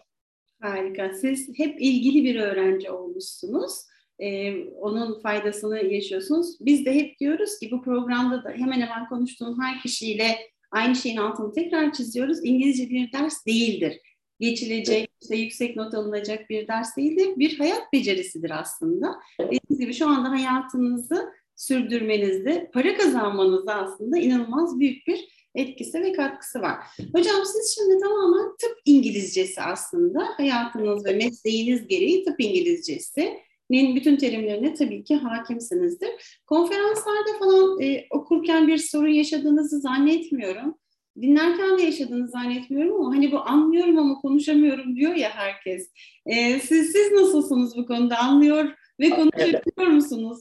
Harika. 0.62 1.12
Siz 1.14 1.58
hep 1.58 1.80
ilgili 1.80 2.24
bir 2.24 2.40
öğrenci 2.40 2.90
olmuşsunuz. 2.90 3.72
Ee, 4.18 4.64
onun 4.64 5.20
faydasını 5.20 5.84
yaşıyorsunuz. 5.84 6.56
Biz 6.60 6.86
de 6.86 6.94
hep 6.94 7.18
diyoruz 7.18 7.58
ki 7.58 7.70
bu 7.70 7.82
programda 7.82 8.44
da 8.44 8.50
hemen 8.50 8.80
hemen 8.80 9.08
konuştuğum 9.08 9.60
her 9.62 9.80
kişiyle 9.80 10.24
aynı 10.70 10.94
şeyin 10.96 11.16
altını 11.16 11.52
tekrar 11.52 11.92
çiziyoruz. 11.92 12.44
İngilizce 12.44 12.90
bir 12.90 13.12
ders 13.12 13.46
değildir. 13.46 14.00
Geçilecek, 14.40 15.10
işte 15.22 15.36
yüksek 15.36 15.76
not 15.76 15.94
alınacak 15.94 16.50
bir 16.50 16.68
ders 16.68 16.96
değildir. 16.96 17.28
Bir 17.36 17.58
hayat 17.58 17.92
becerisidir 17.92 18.60
aslında. 18.60 19.14
Dediğiniz 19.40 19.78
gibi 19.78 19.94
şu 19.94 20.08
anda 20.08 20.30
hayatınızı 20.30 21.32
sürdürmenizde, 21.58 22.70
para 22.74 22.96
kazanmanızda 22.96 23.74
aslında 23.74 24.18
inanılmaz 24.18 24.80
büyük 24.80 25.06
bir 25.06 25.28
etkisi 25.54 26.02
ve 26.02 26.12
katkısı 26.12 26.60
var. 26.60 26.76
Hocam 27.14 27.44
siz 27.44 27.74
şimdi 27.74 28.00
tamamen 28.00 28.56
tıp 28.56 28.78
İngilizcesi 28.84 29.60
aslında 29.62 30.24
hayatınız 30.36 31.04
ve 31.04 31.12
mesleğiniz 31.12 31.88
gereği 31.88 32.24
tıp 32.24 32.40
İngilizcesi 32.40 33.38
bütün 33.70 34.16
terimlerine 34.16 34.74
tabii 34.74 35.04
ki 35.04 35.16
hakimsinizdir. 35.16 36.40
Konferanslarda 36.46 37.38
falan 37.38 37.80
e, 37.80 38.06
okurken 38.10 38.68
bir 38.68 38.78
sorun 38.78 39.08
yaşadığınızı 39.08 39.80
zannetmiyorum. 39.80 40.74
Dinlerken 41.20 41.78
de 41.78 41.82
yaşadığınızı 41.82 42.30
zannetmiyorum 42.30 43.00
ama 43.00 43.16
hani 43.16 43.32
bu 43.32 43.40
anlıyorum 43.40 43.98
ama 43.98 44.14
konuşamıyorum 44.14 44.96
diyor 44.96 45.14
ya 45.14 45.30
herkes. 45.30 45.90
E, 46.26 46.60
siz, 46.60 46.92
siz 46.92 47.12
nasılsınız 47.12 47.76
bu 47.76 47.86
konuda? 47.86 48.18
Anlıyor 48.18 48.74
ve 49.00 49.10
konuşabiliyor 49.10 49.86
musunuz? 49.86 50.38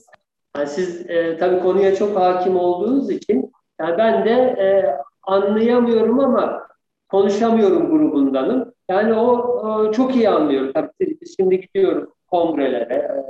Yani 0.58 0.68
siz 0.68 1.10
e, 1.10 1.36
tabii 1.36 1.60
konuya 1.60 1.94
çok 1.94 2.16
hakim 2.16 2.56
olduğunuz 2.56 3.10
için 3.10 3.52
yani 3.80 3.98
ben 3.98 4.24
de 4.24 4.30
e, 4.30 4.66
anlayamıyorum 5.22 6.20
ama 6.20 6.66
konuşamıyorum 7.08 7.90
grubundanım. 7.90 8.72
Yani 8.90 9.14
o, 9.14 9.26
o 9.26 9.92
çok 9.92 10.16
iyi 10.16 10.28
anlıyorum. 10.28 10.72
Tabii 10.74 10.90
biz 11.20 11.36
şimdi 11.36 11.60
gidiyoruz 11.60 12.08
kongrelere, 12.26 12.94
e, 12.94 13.24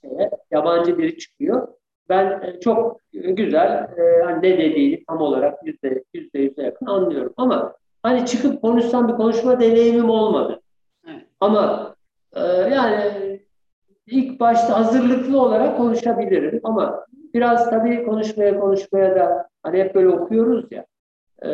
şeye, 0.00 0.30
yabancı 0.50 0.98
biri 0.98 1.18
çıkıyor. 1.18 1.68
Ben 2.08 2.42
e, 2.42 2.60
çok 2.60 3.00
güzel 3.12 3.88
e, 3.98 4.22
hani 4.24 4.38
ne 4.38 4.58
dediğini 4.58 5.04
tam 5.04 5.20
olarak 5.20 5.66
yüzde 5.66 6.04
yüzde 6.14 6.38
yüze 6.38 6.62
yakın 6.62 6.86
anlıyorum. 6.86 7.32
Ama 7.36 7.74
hani 8.02 8.26
çıkıp 8.26 8.62
konuşsam 8.62 9.08
bir 9.08 9.12
konuşma 9.14 9.60
deneyimim 9.60 10.10
olmadı. 10.10 10.60
Evet. 11.08 11.24
Ama 11.40 11.94
e, 12.36 12.40
yani 12.42 13.35
ilk 14.06 14.40
başta 14.40 14.78
hazırlıklı 14.78 15.40
olarak 15.42 15.76
konuşabilirim 15.76 16.60
ama 16.64 17.06
biraz 17.34 17.70
tabii 17.70 18.04
konuşmaya 18.04 18.60
konuşmaya 18.60 19.16
da 19.16 19.48
hani 19.62 19.78
hep 19.78 19.94
böyle 19.94 20.08
okuyoruz 20.08 20.72
ya 20.72 20.86
e, 21.44 21.50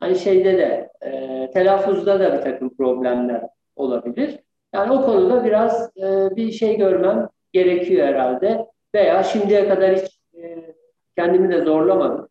hani 0.00 0.18
şeyde 0.18 0.58
de 0.58 0.90
e, 1.02 1.50
telaffuzda 1.50 2.20
da 2.20 2.38
bir 2.38 2.42
takım 2.42 2.76
problemler 2.76 3.42
olabilir. 3.76 4.38
Yani 4.74 4.92
o 4.92 5.04
konuda 5.04 5.44
biraz 5.44 5.96
e, 5.96 6.36
bir 6.36 6.52
şey 6.52 6.76
görmem 6.76 7.28
gerekiyor 7.52 8.06
herhalde. 8.06 8.66
Veya 8.94 9.22
şimdiye 9.22 9.68
kadar 9.68 9.96
hiç 9.96 10.20
e, 10.34 10.74
kendimi 11.16 11.50
de 11.52 11.64
zorlamadım. 11.64 12.28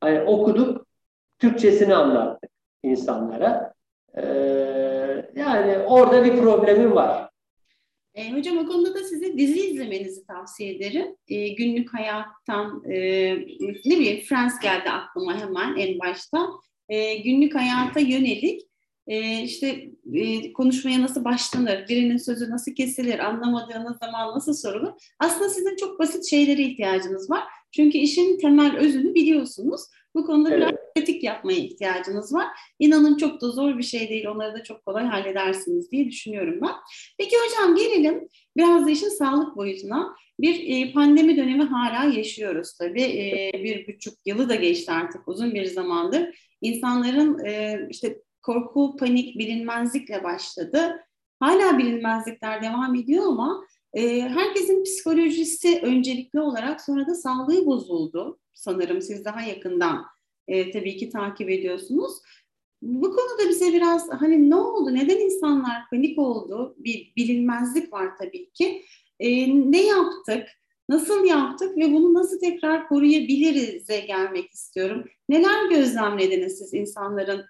Hani 0.00 0.22
okuduk, 0.22 0.86
Türkçesini 1.38 1.94
anlattık 1.94 2.50
insanlara. 2.82 3.74
E, 4.16 4.22
yani 5.36 5.78
orada 5.78 6.24
bir 6.24 6.36
problemim 6.36 6.94
var. 6.94 7.29
E, 8.14 8.32
hocam 8.32 8.58
o 8.58 8.66
konuda 8.66 8.94
da 8.94 9.04
size 9.04 9.38
dizi 9.38 9.60
izlemenizi 9.60 10.26
tavsiye 10.26 10.74
ederim. 10.74 11.16
E, 11.28 11.48
günlük 11.48 11.94
hayattan 11.94 12.82
e, 12.84 12.94
ne 13.84 13.98
bileyim 13.98 14.24
Friends 14.24 14.60
geldi 14.60 14.90
aklıma 14.90 15.40
hemen 15.40 15.76
en 15.76 15.98
başta. 15.98 16.48
E, 16.88 17.14
günlük 17.14 17.54
hayata 17.54 18.00
yönelik 18.00 18.60
e, 19.06 19.42
işte 19.42 19.90
e, 20.14 20.52
konuşmaya 20.52 21.02
nasıl 21.02 21.24
başlanır, 21.24 21.88
birinin 21.88 22.16
sözü 22.16 22.50
nasıl 22.50 22.74
kesilir, 22.74 23.18
anlamadığınız 23.18 23.98
zaman 23.98 24.34
nasıl 24.34 24.54
sorulur. 24.54 24.92
Aslında 25.18 25.48
sizin 25.48 25.76
çok 25.76 25.98
basit 25.98 26.30
şeylere 26.30 26.62
ihtiyacınız 26.62 27.30
var. 27.30 27.42
Çünkü 27.72 27.98
işin 27.98 28.38
temel 28.38 28.76
özünü 28.76 29.14
biliyorsunuz. 29.14 29.80
Bu 30.14 30.26
konuda 30.26 30.50
evet. 30.50 30.58
biraz 30.58 30.74
pratik 30.96 31.24
yapmaya 31.24 31.58
ihtiyacınız 31.58 32.34
var. 32.34 32.46
İnanın 32.78 33.16
çok 33.16 33.40
da 33.40 33.50
zor 33.50 33.78
bir 33.78 33.82
şey 33.82 34.08
değil. 34.08 34.26
Onları 34.26 34.54
da 34.54 34.62
çok 34.62 34.84
kolay 34.84 35.04
halledersiniz 35.04 35.90
diye 35.90 36.08
düşünüyorum 36.08 36.58
ben. 36.62 36.74
Peki 37.18 37.36
hocam 37.36 37.76
gelelim 37.76 38.28
biraz 38.56 38.86
da 38.86 38.90
işin 38.90 39.08
sağlık 39.08 39.56
boyutuna. 39.56 40.14
Bir 40.40 40.68
e, 40.68 40.92
pandemi 40.92 41.36
dönemi 41.36 41.62
hala 41.62 42.04
yaşıyoruz 42.04 42.74
tabii. 42.78 43.02
E, 43.02 43.52
bir 43.64 43.86
buçuk 43.88 44.14
yılı 44.26 44.48
da 44.48 44.54
geçti 44.54 44.92
artık 44.92 45.28
uzun 45.28 45.54
bir 45.54 45.64
zamandır. 45.64 46.50
İnsanların 46.62 47.44
e, 47.44 47.80
işte 47.90 48.18
korku, 48.42 48.96
panik, 48.96 49.38
bilinmezlikle 49.38 50.24
başladı. 50.24 51.00
Hala 51.40 51.78
bilinmezlikler 51.78 52.62
devam 52.62 52.94
ediyor 52.94 53.24
ama 53.26 53.64
e, 53.94 54.20
herkesin 54.20 54.84
psikolojisi 54.84 55.80
öncelikli 55.82 56.40
olarak 56.40 56.80
sonra 56.80 57.06
da 57.06 57.14
sağlığı 57.14 57.66
bozuldu. 57.66 58.38
Sanırım 58.54 59.02
siz 59.02 59.24
daha 59.24 59.42
yakından 59.42 60.04
e, 60.48 60.70
tabii 60.70 60.96
ki 60.96 61.10
takip 61.10 61.50
ediyorsunuz. 61.50 62.12
Bu 62.82 63.16
konuda 63.16 63.48
bize 63.48 63.72
biraz 63.72 64.08
hani 64.10 64.50
ne 64.50 64.56
oldu, 64.56 64.94
neden 64.94 65.18
insanlar 65.18 65.82
panik 65.90 66.18
oldu? 66.18 66.74
Bir 66.78 67.12
bilinmezlik 67.16 67.92
var 67.92 68.08
tabii 68.18 68.50
ki. 68.50 68.82
E, 69.20 69.28
ne 69.70 69.86
yaptık, 69.86 70.48
nasıl 70.88 71.24
yaptık 71.24 71.76
ve 71.76 71.92
bunu 71.92 72.14
nasıl 72.14 72.40
tekrar 72.40 72.88
koruyabiliriz'e 72.88 74.00
gelmek 74.00 74.50
istiyorum. 74.50 75.04
Neler 75.28 75.70
gözlemlediniz 75.70 76.58
siz 76.58 76.74
insanların 76.74 77.44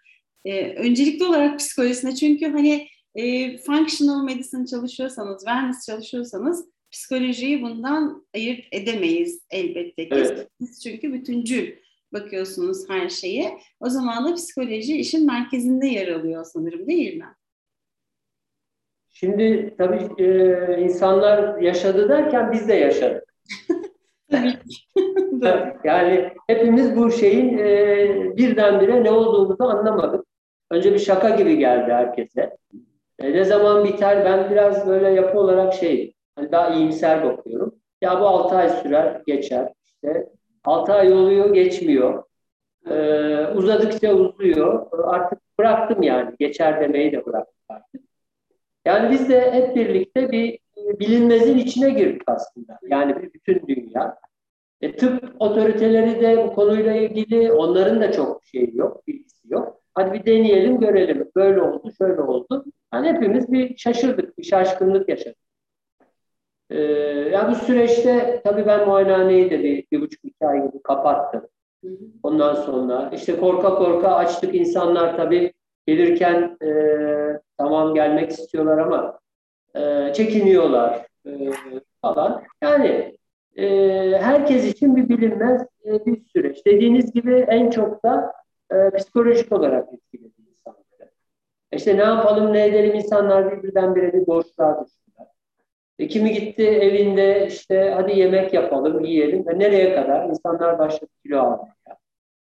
e, 0.44 0.75
öncelikli 0.75 1.25
olarak 1.25 1.59
psikolojisine 1.59 2.16
çünkü 2.16 2.47
hani 2.47 2.88
e, 3.14 3.56
functional 3.58 4.24
medicine 4.24 4.66
çalışıyorsanız, 4.66 5.44
wellness 5.44 5.86
çalışıyorsanız 5.86 6.68
psikolojiyi 6.90 7.62
bundan 7.62 8.26
ayırt 8.34 8.64
edemeyiz 8.72 9.40
elbette 9.50 10.08
ki. 10.08 10.14
Evet. 10.14 10.48
Siz 10.60 10.82
çünkü 10.82 11.12
bütüncül 11.12 11.72
bakıyorsunuz 12.12 12.88
her 12.88 13.08
şeye. 13.08 13.58
O 13.80 13.88
zaman 13.88 14.24
da 14.24 14.34
psikoloji 14.34 14.96
işin 14.96 15.26
merkezinde 15.26 15.86
yer 15.86 16.08
alıyor 16.08 16.44
sanırım 16.44 16.86
değil 16.86 17.16
mi? 17.16 17.34
Şimdi 19.10 19.74
tabii 19.78 20.22
e, 20.22 20.80
insanlar 20.80 21.60
yaşadı 21.60 22.08
derken 22.08 22.52
biz 22.52 22.68
de 22.68 22.74
yaşadık. 22.74 23.34
tabii. 25.40 25.76
yani 25.84 26.30
hepimiz 26.46 26.96
bu 26.96 27.10
şeyin 27.10 27.58
e, 27.58 28.36
birdenbire 28.36 29.04
ne 29.04 29.10
olduğumuzu 29.10 29.64
anlamadık. 29.64 30.26
Önce 30.70 30.94
bir 30.94 30.98
şaka 30.98 31.30
gibi 31.30 31.58
geldi 31.58 31.92
herkese. 31.92 32.56
E, 33.20 33.32
ne 33.32 33.44
zaman 33.44 33.84
biter 33.84 34.24
ben 34.24 34.50
biraz 34.50 34.88
böyle 34.88 35.10
yapı 35.10 35.38
olarak 35.38 35.74
şey 35.74 36.14
hani 36.36 36.52
daha 36.52 36.74
iyimser 36.74 37.24
bakıyorum. 37.24 37.74
Ya 38.00 38.20
bu 38.20 38.26
6 38.28 38.56
ay 38.56 38.68
sürer 38.68 39.22
geçer. 39.26 39.72
İşte 39.84 40.28
6 40.64 40.92
ay 40.92 41.12
oluyor 41.12 41.54
geçmiyor. 41.54 42.24
Ee, 42.90 43.46
uzadıkça 43.54 44.14
uzuyor. 44.14 44.86
Artık 45.04 45.38
bıraktım 45.58 46.02
yani. 46.02 46.34
Geçer 46.38 46.80
demeyi 46.80 47.12
de 47.12 47.26
bıraktım 47.26 47.64
artık. 47.68 48.02
Yani 48.84 49.10
biz 49.10 49.28
de 49.28 49.52
hep 49.52 49.76
birlikte 49.76 50.32
bir 50.32 50.58
bilinmezin 50.76 51.58
içine 51.58 51.90
girdik 51.90 52.22
aslında. 52.26 52.78
Yani 52.82 53.30
bütün 53.34 53.66
dünya. 53.68 54.18
E, 54.80 54.96
tıp 54.96 55.36
otoriteleri 55.38 56.20
de 56.20 56.44
bu 56.44 56.54
konuyla 56.54 56.94
ilgili 56.94 57.52
onların 57.52 58.00
da 58.00 58.12
çok 58.12 58.44
şey 58.44 58.70
yok, 58.74 59.06
bilgisi 59.06 59.52
yok. 59.52 59.80
Hadi 59.94 60.12
bir 60.12 60.26
deneyelim 60.26 60.80
görelim. 60.80 61.30
Böyle 61.36 61.62
oldu, 61.62 61.92
şöyle 61.98 62.20
oldu. 62.20 62.64
Yani 62.94 63.09
hepimiz 63.09 63.52
bir 63.52 63.76
şaşırdık, 63.76 64.38
bir 64.38 64.42
şaşkınlık 64.42 65.09
yaşadık. 65.09 65.38
Ee, 66.70 66.78
yani 67.32 67.50
bu 67.50 67.54
süreçte 67.54 68.40
tabii 68.44 68.66
ben 68.66 68.87
muayenehaneyi 68.87 69.50
de 69.50 69.62
bir, 69.62 69.87
bir 69.92 70.00
buçuk 70.00 70.25
iki 70.25 70.47
ay 70.47 70.59
gibi 70.59 70.82
kapattım. 70.82 71.49
Ondan 72.23 72.54
sonra 72.54 73.11
işte 73.14 73.37
korka 73.37 73.75
korka 73.75 74.14
açtık 74.14 74.54
insanlar 74.54 75.16
tabii 75.16 75.52
gelirken 75.87 76.56
e, 76.62 76.70
tamam 77.59 77.94
gelmek 77.94 78.30
istiyorlar 78.30 78.78
ama 78.78 79.20
e, 79.75 80.12
çekiniyorlar 80.12 81.06
e, 81.26 81.50
falan. 82.02 82.42
Yani 82.62 83.16
e, 83.56 83.66
herkes 84.18 84.66
için 84.66 84.97
bir 84.97 85.09
bilinmez 85.09 85.62
e, 85.85 86.06
bir 86.06 86.23
süreç. 86.32 86.66
Dediğiniz 86.66 87.12
gibi 87.12 87.35
en 87.49 87.70
çok 87.70 88.04
da 88.04 88.32
e, 88.73 88.90
psikolojik 88.90 89.52
olarak 89.52 89.88
etkiledi. 89.92 90.39
İşte 91.72 91.96
ne 91.96 92.02
yapalım 92.02 92.52
ne 92.52 92.66
edelim 92.66 92.94
insanlar 92.94 93.52
birbirden 93.52 93.94
bire 93.94 94.12
bir 94.12 94.26
boşluğa 94.26 94.84
düştüler. 94.84 95.26
E, 95.98 96.08
kimi 96.08 96.32
gitti 96.32 96.66
evinde 96.68 97.46
işte 97.46 97.92
hadi 97.96 98.18
yemek 98.18 98.54
yapalım, 98.54 99.04
yiyelim. 99.04 99.46
ve 99.46 99.58
nereye 99.58 99.94
kadar? 99.94 100.28
İnsanlar 100.28 100.78
başladı 100.78 101.10
kilo 101.22 101.38
almaya. 101.38 101.74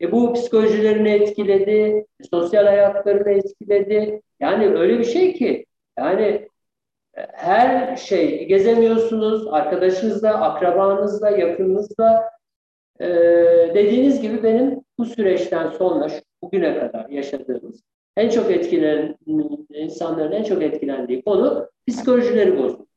E, 0.01 0.12
bu 0.12 0.34
psikolojilerini 0.34 1.10
etkiledi, 1.10 2.05
sosyal 2.31 2.65
hayatlarını 2.65 3.29
etkiledi. 3.29 4.22
Yani 4.39 4.67
öyle 4.67 5.00
bir 5.00 5.03
şey 5.03 5.34
ki 5.34 5.65
yani 5.98 6.48
her 7.34 7.96
şey 7.98 8.46
gezemiyorsunuz, 8.48 9.48
arkadaşınızla, 9.48 10.41
akrabanızla, 10.41 11.29
yakınınızla. 11.29 12.29
Ee, 13.00 13.72
dediğiniz 13.75 14.22
gibi 14.22 14.43
benim 14.43 14.81
bu 14.98 15.05
süreçten 15.05 15.69
sonra 15.69 16.07
bugüne 16.41 16.79
kadar 16.79 17.10
yaşadığımız 17.10 17.81
en 18.17 18.29
çok 18.29 18.51
etkilenen 18.51 19.15
insanların 19.69 20.31
en 20.31 20.43
çok 20.43 20.63
etkilendiği 20.63 21.21
konu 21.21 21.69
psikolojileri 21.88 22.57
bozuldu. 22.57 22.88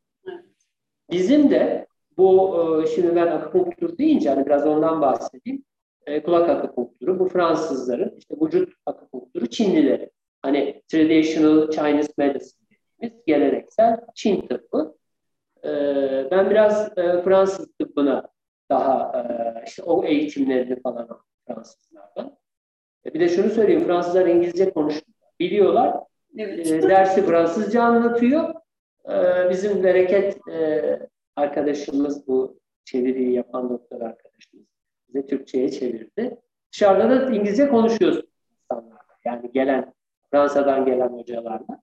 Bizim 1.10 1.50
de 1.50 1.86
bu 2.16 2.56
e, 2.82 2.86
şimdi 2.86 3.16
ben 3.16 3.26
akupunktur 3.26 3.98
deyince 3.98 4.30
hani 4.30 4.46
biraz 4.46 4.66
ondan 4.66 5.00
bahsedeyim. 5.00 5.64
E, 6.06 6.22
kulak 6.22 6.50
akupunkturu 6.50 7.18
bu 7.18 7.28
Fransızların 7.28 8.16
işte 8.18 8.34
vücut 8.40 8.74
akupunkturu 8.86 9.46
Çinlileri. 9.46 10.10
Hani 10.42 10.82
traditional 10.88 11.70
Chinese 11.70 12.12
medicine 12.16 12.60
dediğimiz 13.00 13.24
geleneksel 13.26 14.00
Çin 14.14 14.40
tıbbı. 14.40 14.96
Ee, 15.64 16.28
ben 16.30 16.50
biraz 16.50 16.98
e, 16.98 17.22
Fransız 17.22 17.68
tıbbına 17.80 18.28
daha 18.70 19.12
e, 19.18 19.64
işte 19.66 19.82
o 19.82 20.04
eğitimlerini 20.04 20.82
falan 20.82 21.02
aldım 21.02 21.22
Fransızlardan. 21.46 22.39
E, 23.06 23.14
bir 23.14 23.20
de 23.20 23.28
şunu 23.28 23.50
söyleyeyim, 23.50 23.84
Fransızlar 23.84 24.26
İngilizce 24.26 24.70
konuşuyor. 24.70 25.04
Biliyorlar. 25.40 25.96
Evet. 26.38 26.82
dersi 26.82 27.22
Fransızca 27.22 27.82
anlatıyor. 27.82 28.54
bizim 29.50 29.84
bereket 29.84 30.38
arkadaşımız 31.36 32.28
bu 32.28 32.60
çeviriyi 32.84 33.32
yapan 33.32 33.70
doktor 33.70 34.00
arkadaşımız 34.00 34.66
bize 35.08 35.26
Türkçe'ye 35.26 35.70
çevirdi. 35.70 36.36
Dışarıda 36.72 37.10
da 37.10 37.34
İngilizce 37.34 37.68
konuşuyoruz 37.68 38.24
insanlarla. 38.52 38.98
Yani 39.24 39.50
gelen 39.52 39.94
Fransa'dan 40.30 40.84
gelen 40.84 41.08
hocalarla. 41.08 41.82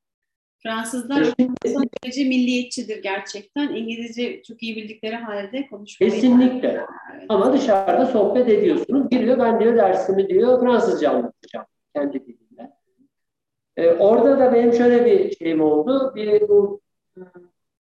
Fransızlar 0.68 1.24
son 1.66 1.90
derece 2.04 2.24
milliyetçidir 2.24 3.04
gerçekten. 3.04 3.76
İngilizce 3.76 4.44
çok 4.44 4.64
iyi 4.64 4.76
bildikleri 4.76 5.16
halde 5.16 5.68
konuşmayı. 5.68 6.12
Kesinlikle. 6.12 6.86
Evet. 7.14 7.26
Ama 7.30 7.54
dışarıda 7.54 8.06
sohbet 8.06 8.50
ediyorsunuz. 8.50 9.10
Giriyor 9.10 9.40
ben 9.40 9.60
diyor 9.60 9.76
dersimi 9.76 10.30
diyor 10.30 10.60
Fransızca 10.62 11.10
anlatacağım 11.10 11.66
kendi 11.96 12.26
dilimle. 12.26 12.72
Ee, 13.78 13.90
orada 13.90 14.40
da 14.40 14.54
benim 14.54 14.74
şöyle 14.74 15.06
bir 15.06 15.36
şeyim 15.36 15.62
oldu. 15.62 16.14
Bir 16.16 16.50
bu 16.50 16.82
ıı, 17.18 17.32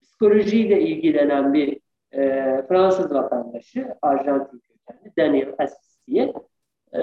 psikolojiyle 0.02 0.82
ilgilenen 0.82 1.54
bir 1.54 1.80
e, 2.12 2.22
Fransız 2.68 3.14
vatandaşı, 3.14 3.88
Arjantin 4.02 4.60
kökenli 4.60 5.14
Daniel 5.18 5.56
Assis 5.58 5.98
diye. 6.08 6.34
E, 6.94 7.00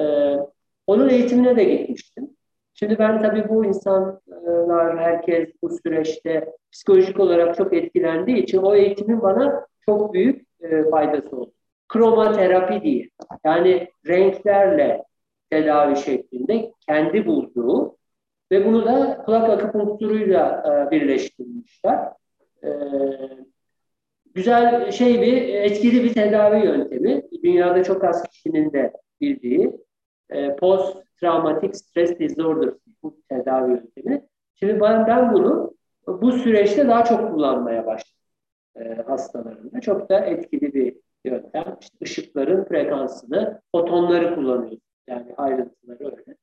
onun 0.86 1.08
eğitimine 1.08 1.56
de 1.56 1.64
gitmiştim. 1.64 2.35
Şimdi 2.78 2.98
ben 2.98 3.22
tabii 3.22 3.48
bu 3.48 3.64
insanlar, 3.64 4.98
herkes 4.98 5.48
bu 5.62 5.70
süreçte 5.70 6.52
psikolojik 6.72 7.20
olarak 7.20 7.56
çok 7.56 7.72
etkilendiği 7.72 8.36
için 8.36 8.58
o 8.58 8.74
eğitimin 8.74 9.22
bana 9.22 9.66
çok 9.86 10.14
büyük 10.14 10.46
e, 10.60 10.90
faydası 10.90 11.36
oldu. 11.36 11.52
Kromaterapi 11.88 12.82
diye. 12.82 13.08
Yani 13.44 13.88
renklerle 14.06 15.04
tedavi 15.50 15.96
şeklinde 15.96 16.72
kendi 16.88 17.26
bulduğu 17.26 17.96
ve 18.52 18.64
bunu 18.66 18.84
da 18.84 19.22
kulak 19.26 19.50
akupunkturuyla 19.50 20.64
e, 20.66 20.90
birleştirmişler. 20.90 22.08
E, 22.64 22.68
güzel 24.34 24.90
şey 24.90 25.22
bir, 25.22 25.54
etkili 25.54 26.04
bir 26.04 26.14
tedavi 26.14 26.64
yöntemi. 26.64 27.22
Dünyada 27.42 27.84
çok 27.84 28.04
az 28.04 28.22
kişinin 28.22 28.72
de 28.72 28.92
bildiği. 29.20 29.85
E, 30.30 30.56
post 30.56 31.02
travmatik 31.20 31.76
stres 31.76 32.18
disorder 32.18 32.74
bu 33.02 33.20
tedavi 33.28 33.70
yöntemi. 33.70 34.26
Şimdi 34.54 34.80
ben, 34.80 35.06
ben 35.06 35.32
bunu 35.32 35.74
bu 36.06 36.32
süreçte 36.32 36.88
daha 36.88 37.04
çok 37.04 37.32
kullanmaya 37.32 37.86
başladım 37.86 38.16
e, 38.76 39.02
hastalarımda. 39.06 39.80
Çok 39.80 40.08
da 40.10 40.20
etkili 40.20 40.74
bir 40.74 40.96
yöntem. 41.24 41.76
İşte 41.80 41.96
ışıkların 42.02 42.64
frekansını, 42.64 43.60
fotonları 43.72 44.34
kullanıyoruz. 44.34 44.78
Yani 45.08 45.34
ayrıntıları 45.36 46.04
öyle. 46.04 46.36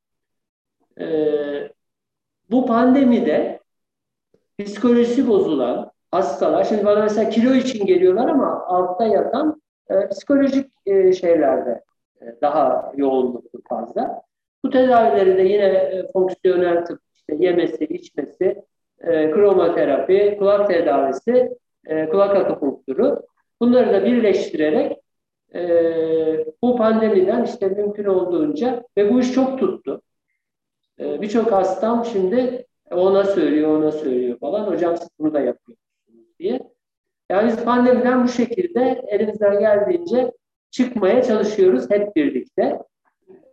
E, 1.00 1.74
bu 2.52 2.66
pandemide 2.66 3.60
psikolojisi 4.60 5.28
bozulan 5.28 5.92
hastalar, 6.12 6.64
şimdi 6.64 6.86
bana 6.86 7.02
mesela 7.04 7.30
kilo 7.30 7.54
için 7.54 7.86
geliyorlar 7.86 8.28
ama 8.28 8.66
altta 8.66 9.06
yatan 9.06 9.62
e, 9.90 10.10
psikolojik 10.10 10.72
e, 10.86 11.14
şeylerde 11.14 11.84
daha 12.42 12.92
yoğunluklu 12.96 13.62
fazla. 13.70 14.22
Bu 14.66 14.70
tedavileri 14.70 15.38
de 15.38 15.42
yine 15.42 15.66
e, 15.66 16.12
fonksiyonel 16.14 16.86
tıp, 16.86 17.00
işte 17.16 17.36
yemesi, 17.46 17.86
içmesi, 17.86 18.64
e, 19.02 19.32
kromaterapi, 19.32 20.36
kulak 20.40 20.68
tedavisi, 20.68 21.58
e, 21.86 22.10
kulak 22.10 22.36
akupunkturu 22.36 23.22
bunları 23.62 23.94
da 23.94 24.06
birleştirerek 24.06 24.98
e, 25.56 25.62
bu 26.62 26.76
pandemiden 26.76 27.44
işte 27.44 27.68
mümkün 27.68 28.06
olduğunca 28.06 28.84
ve 28.98 29.14
bu 29.14 29.20
iş 29.20 29.34
çok 29.34 29.60
tuttu. 29.60 30.02
E, 31.00 31.22
Birçok 31.22 31.52
hastam 31.52 32.06
şimdi 32.06 32.66
ona 32.92 33.24
söylüyor, 33.24 33.78
ona 33.78 33.92
söylüyor 33.92 34.40
falan. 34.40 34.68
Hocam 34.68 34.98
siz 34.98 35.10
bunu 35.20 35.34
da 35.34 35.40
yapıyorsunuz 35.40 36.40
diye. 36.40 36.60
Yani 37.30 37.48
biz 37.48 37.64
pandemiden 37.64 38.24
bu 38.24 38.28
şekilde 38.28 39.04
elimizden 39.08 39.60
geldiğince 39.60 40.32
çıkmaya 40.74 41.24
çalışıyoruz 41.24 41.90
hep 41.90 42.16
birlikte. 42.16 42.80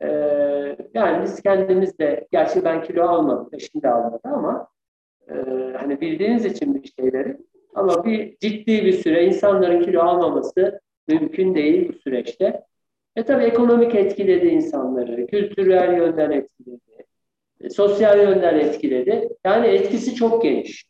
Ee, 0.03 0.77
yani 0.95 1.23
biz 1.23 1.43
kendimiz 1.43 1.99
de, 1.99 2.27
gerçi 2.33 2.65
ben 2.65 2.83
kilo 2.83 3.03
almadım, 3.03 3.49
eşim 3.53 3.83
de 3.83 3.89
almadı 3.89 4.21
ama 4.25 4.69
e, 5.29 5.35
hani 5.77 6.01
bildiğiniz 6.01 6.45
için 6.45 6.75
bir 6.75 6.93
şeyleri 6.99 7.37
ama 7.75 8.05
bir 8.05 8.37
ciddi 8.41 8.85
bir 8.85 8.93
süre 8.93 9.25
insanların 9.25 9.83
kilo 9.83 10.01
almaması 10.01 10.81
mümkün 11.09 11.55
değil 11.55 11.89
bu 11.89 11.93
süreçte. 11.93 12.63
E 13.17 13.25
tabii 13.25 13.45
ekonomik 13.45 13.95
etkiledi 13.95 14.47
insanları, 14.47 15.27
kültürel 15.27 15.97
yönden 15.97 16.31
etkiledi, 16.31 17.05
e, 17.61 17.71
sosyal 17.71 18.19
yönden 18.19 18.59
etkiledi. 18.59 19.29
Yani 19.45 19.67
etkisi 19.67 20.15
çok 20.15 20.43
geniş. 20.43 20.85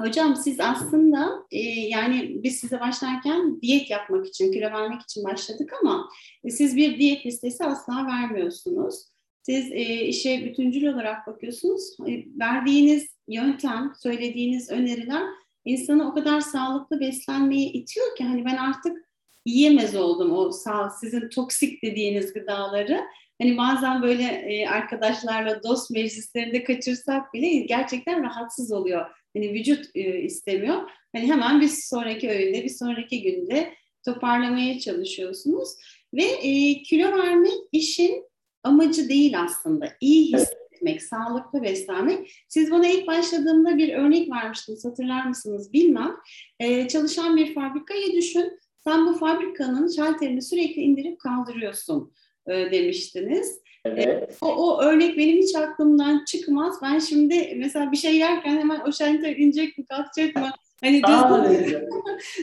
Hocam 0.00 0.36
siz 0.36 0.60
aslında 0.60 1.46
e, 1.50 1.58
yani 1.80 2.42
biz 2.42 2.58
size 2.58 2.80
başlarken 2.80 3.60
diyet 3.62 3.90
yapmak 3.90 4.26
için, 4.26 4.52
kilo 4.52 4.72
vermek 4.72 5.02
için 5.02 5.24
başladık 5.24 5.72
ama 5.82 6.08
e, 6.44 6.50
siz 6.50 6.76
bir 6.76 6.98
diyet 6.98 7.26
listesi 7.26 7.64
asla 7.64 8.06
vermiyorsunuz. 8.06 8.94
Siz 9.42 9.72
e, 9.72 10.06
işe 10.06 10.44
bütüncül 10.44 10.86
olarak 10.86 11.26
bakıyorsunuz. 11.26 11.96
E, 12.08 12.12
verdiğiniz 12.38 13.08
yöntem, 13.28 13.92
söylediğiniz 14.02 14.70
öneriler 14.70 15.22
insanı 15.64 16.10
o 16.10 16.14
kadar 16.14 16.40
sağlıklı 16.40 17.00
beslenmeye 17.00 17.66
itiyor 17.66 18.16
ki 18.16 18.24
hani 18.24 18.44
ben 18.44 18.56
artık 18.56 19.10
yiyemez 19.46 19.94
oldum 19.94 20.32
o 20.32 20.52
sağ, 20.52 20.90
sizin 20.90 21.28
toksik 21.28 21.82
dediğiniz 21.82 22.32
gıdaları. 22.32 23.00
Hani 23.42 23.58
bazen 23.58 24.02
böyle 24.02 24.24
e, 24.24 24.66
arkadaşlarla 24.68 25.62
dost 25.62 25.90
meclislerinde 25.90 26.64
kaçırsak 26.64 27.34
bile 27.34 27.60
gerçekten 27.60 28.22
rahatsız 28.22 28.72
oluyor 28.72 29.06
Hani 29.36 29.52
vücut 29.52 29.86
e, 29.94 30.20
istemiyor. 30.20 30.90
Hani 31.16 31.26
hemen 31.26 31.60
bir 31.60 31.68
sonraki 31.68 32.30
öğünde, 32.30 32.64
bir 32.64 32.68
sonraki 32.68 33.22
günde 33.22 33.74
toparlamaya 34.04 34.78
çalışıyorsunuz. 34.78 35.68
Ve 36.14 36.22
e, 36.22 36.82
kilo 36.82 37.18
vermek 37.18 37.52
işin 37.72 38.24
amacı 38.62 39.08
değil 39.08 39.40
aslında. 39.40 39.92
İyi 40.00 40.32
hissetmek, 40.32 41.02
sağlıklı 41.02 41.62
beslenmek. 41.62 42.44
Siz 42.48 42.70
bana 42.70 42.88
ilk 42.88 43.06
başladığımda 43.06 43.78
bir 43.78 43.94
örnek 43.94 44.30
vermiştiniz, 44.30 44.84
hatırlar 44.84 45.26
mısınız 45.26 45.72
bilmem. 45.72 46.16
E, 46.60 46.88
çalışan 46.88 47.36
bir 47.36 47.54
fabrikayı 47.54 48.12
düşün. 48.12 48.60
Sen 48.84 49.06
bu 49.06 49.18
fabrikanın 49.18 49.88
şalterini 49.88 50.42
sürekli 50.42 50.82
indirip 50.82 51.18
kaldırıyorsun 51.18 52.12
e, 52.46 52.52
demiştiniz. 52.52 53.60
Evet. 53.84 54.38
O, 54.40 54.46
o 54.46 54.82
örnek 54.82 55.18
benim 55.18 55.36
hiç 55.36 55.56
aklımdan 55.56 56.24
çıkmaz. 56.24 56.76
Ben 56.82 56.98
şimdi 56.98 57.54
mesela 57.56 57.92
bir 57.92 57.96
şey 57.96 58.16
yerken 58.16 58.56
hemen 58.58 58.80
o 58.80 58.92
şalter 58.92 59.36
inecek 59.36 59.78
mi 59.78 59.84
kalkacak 59.84 60.36
mı? 60.36 60.50
Hani 60.84 61.02
düzgün, 61.02 61.88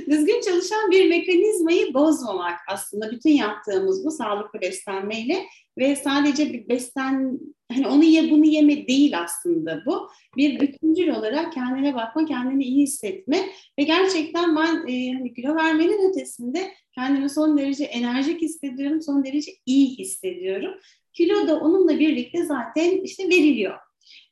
düzgün 0.12 0.42
çalışan 0.42 0.92
bir 0.92 1.10
mekanizmayı 1.10 1.94
bozmamak 1.94 2.60
aslında 2.68 3.12
bütün 3.12 3.32
yaptığımız 3.32 4.06
bu 4.06 4.12
sağlıklı 4.12 4.62
beslenmeyle 4.62 5.46
ve 5.78 5.96
sadece 5.96 6.54
bir 6.54 6.70
beslen 6.70 7.40
hani 7.72 7.88
onu 7.88 8.04
ye 8.04 8.32
bunu 8.32 8.46
yeme 8.46 8.88
değil 8.88 9.20
aslında 9.20 9.84
bu. 9.86 10.10
Bir 10.38 10.60
bütüncül 10.60 11.10
olarak 11.10 11.54
kendine 11.54 11.96
bakma, 11.96 12.26
kendini 12.26 12.64
iyi 12.64 12.84
hissetme 12.84 13.38
ve 13.80 13.84
gerçekten 13.84 14.56
ben 14.56 14.88
e, 14.88 15.14
hani 15.14 15.34
kilo 15.34 15.56
vermenin 15.56 16.10
ötesinde 16.10 16.72
kendimi 16.96 17.30
son 17.30 17.58
derece 17.58 17.84
enerjik 17.84 18.42
hissediyorum, 18.42 19.02
son 19.02 19.26
derece 19.26 19.52
iyi 19.66 19.98
hissediyorum. 19.98 20.74
Kilo 21.18 21.48
da 21.48 21.60
onunla 21.60 22.00
birlikte 22.00 22.44
zaten 22.44 22.92
işte 23.04 23.24
veriliyor. 23.24 23.74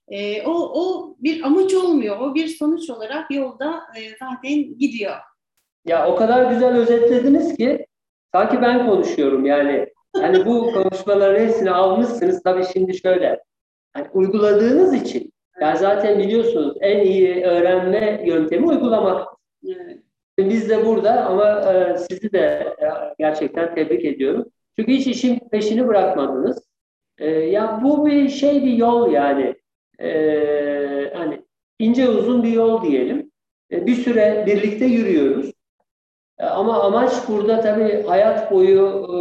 E, 0.07 0.43
o, 0.43 0.51
o 0.51 1.15
bir 1.19 1.43
amaç 1.43 1.73
olmuyor. 1.73 2.19
O 2.19 2.35
bir 2.35 2.47
sonuç 2.47 2.89
olarak 2.89 3.31
yolda 3.31 3.81
e, 3.97 3.99
zaten 4.09 4.77
gidiyor. 4.77 5.15
Ya 5.85 6.07
o 6.07 6.15
kadar 6.15 6.51
güzel 6.51 6.75
özetlediniz 6.75 7.57
ki 7.57 7.85
sanki 8.31 8.61
ben 8.61 8.87
konuşuyorum 8.87 9.45
yani. 9.45 9.87
Hani 10.15 10.45
bu 10.45 10.71
konuşmaların 10.73 11.45
hepsini 11.45 11.71
almışsınız. 11.71 12.43
Tabii 12.43 12.65
şimdi 12.73 12.97
şöyle. 12.97 13.43
Hani 13.93 14.07
uyguladığınız 14.13 14.93
için 14.93 15.33
yani 15.61 15.77
zaten 15.77 16.19
biliyorsunuz 16.19 16.77
en 16.81 17.05
iyi 17.05 17.43
öğrenme 17.43 18.23
yöntemi 18.25 18.67
uygulamak. 18.67 19.27
Evet. 19.67 19.99
Biz 20.37 20.69
de 20.69 20.85
burada 20.85 21.25
ama 21.25 21.73
e, 21.73 21.97
sizi 21.97 22.33
de 22.33 22.75
e, 22.81 22.87
gerçekten 23.19 23.75
tebrik 23.75 24.05
ediyorum. 24.05 24.45
Çünkü 24.75 24.91
hiç 24.91 25.07
işin 25.07 25.39
peşini 25.51 25.87
bırakmadınız. 25.87 26.64
E, 27.17 27.29
ya 27.29 27.79
bu 27.83 28.05
bir 28.05 28.29
şey 28.29 28.63
bir 28.65 28.73
yol 28.73 29.11
yani. 29.11 29.55
E, 29.99 31.11
hani 31.15 31.45
ince 31.79 32.09
uzun 32.09 32.43
bir 32.43 32.51
yol 32.51 32.83
diyelim. 32.83 33.31
E, 33.71 33.85
bir 33.85 33.95
süre 33.95 34.43
birlikte 34.47 34.85
yürüyoruz. 34.85 35.51
E, 36.39 36.45
ama 36.45 36.83
amaç 36.83 37.13
burada 37.27 37.61
tabii 37.61 38.03
hayat 38.03 38.51
boyu 38.51 39.07
e, 39.09 39.17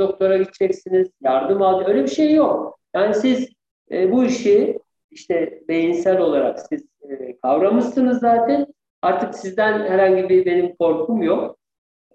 doktora 0.00 0.36
gideceksiniz, 0.36 1.08
yardım 1.22 1.62
al 1.62 1.84
öyle 1.86 2.02
bir 2.02 2.08
şey 2.08 2.34
yok. 2.34 2.78
Yani 2.94 3.14
siz 3.14 3.48
e, 3.90 4.12
bu 4.12 4.24
işi 4.24 4.78
işte 5.10 5.62
beyinsel 5.68 6.18
olarak 6.18 6.60
siz 6.60 6.84
e, 7.10 7.36
kavramışsınız 7.42 8.20
zaten. 8.20 8.66
Artık 9.02 9.34
sizden 9.34 9.78
herhangi 9.78 10.28
bir 10.28 10.46
benim 10.46 10.76
korkum 10.76 11.22
yok. 11.22 11.56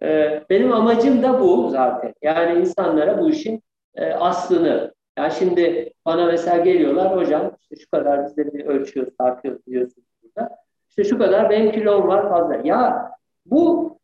E, 0.03 0.41
benim 0.49 0.73
amacım 0.73 1.23
da 1.23 1.39
bu 1.41 1.69
zaten. 1.69 2.13
Yani 2.21 2.59
insanlara 2.59 3.21
bu 3.21 3.29
işin 3.29 3.63
e, 3.99 4.13
aslını. 4.13 4.93
Yani 5.17 5.33
şimdi 5.39 5.93
bana 6.05 6.25
mesela 6.25 6.57
geliyorlar 6.57 7.17
hocam 7.17 7.55
işte 7.61 7.75
şu 7.75 7.89
kadar 7.91 8.25
bizde 8.25 8.53
bir 8.53 8.65
ölçüyoruz, 8.65 9.17
tartıyoruz 9.17 9.65
diyorsunuz 9.67 10.07
burada. 10.23 10.55
İşte 10.89 11.03
şu 11.03 11.17
kadar 11.17 11.49
benim 11.49 11.71
kilom 11.71 12.07
var 12.07 12.29
fazla. 12.29 12.61
Ya 12.63 13.11
bu 13.45 13.97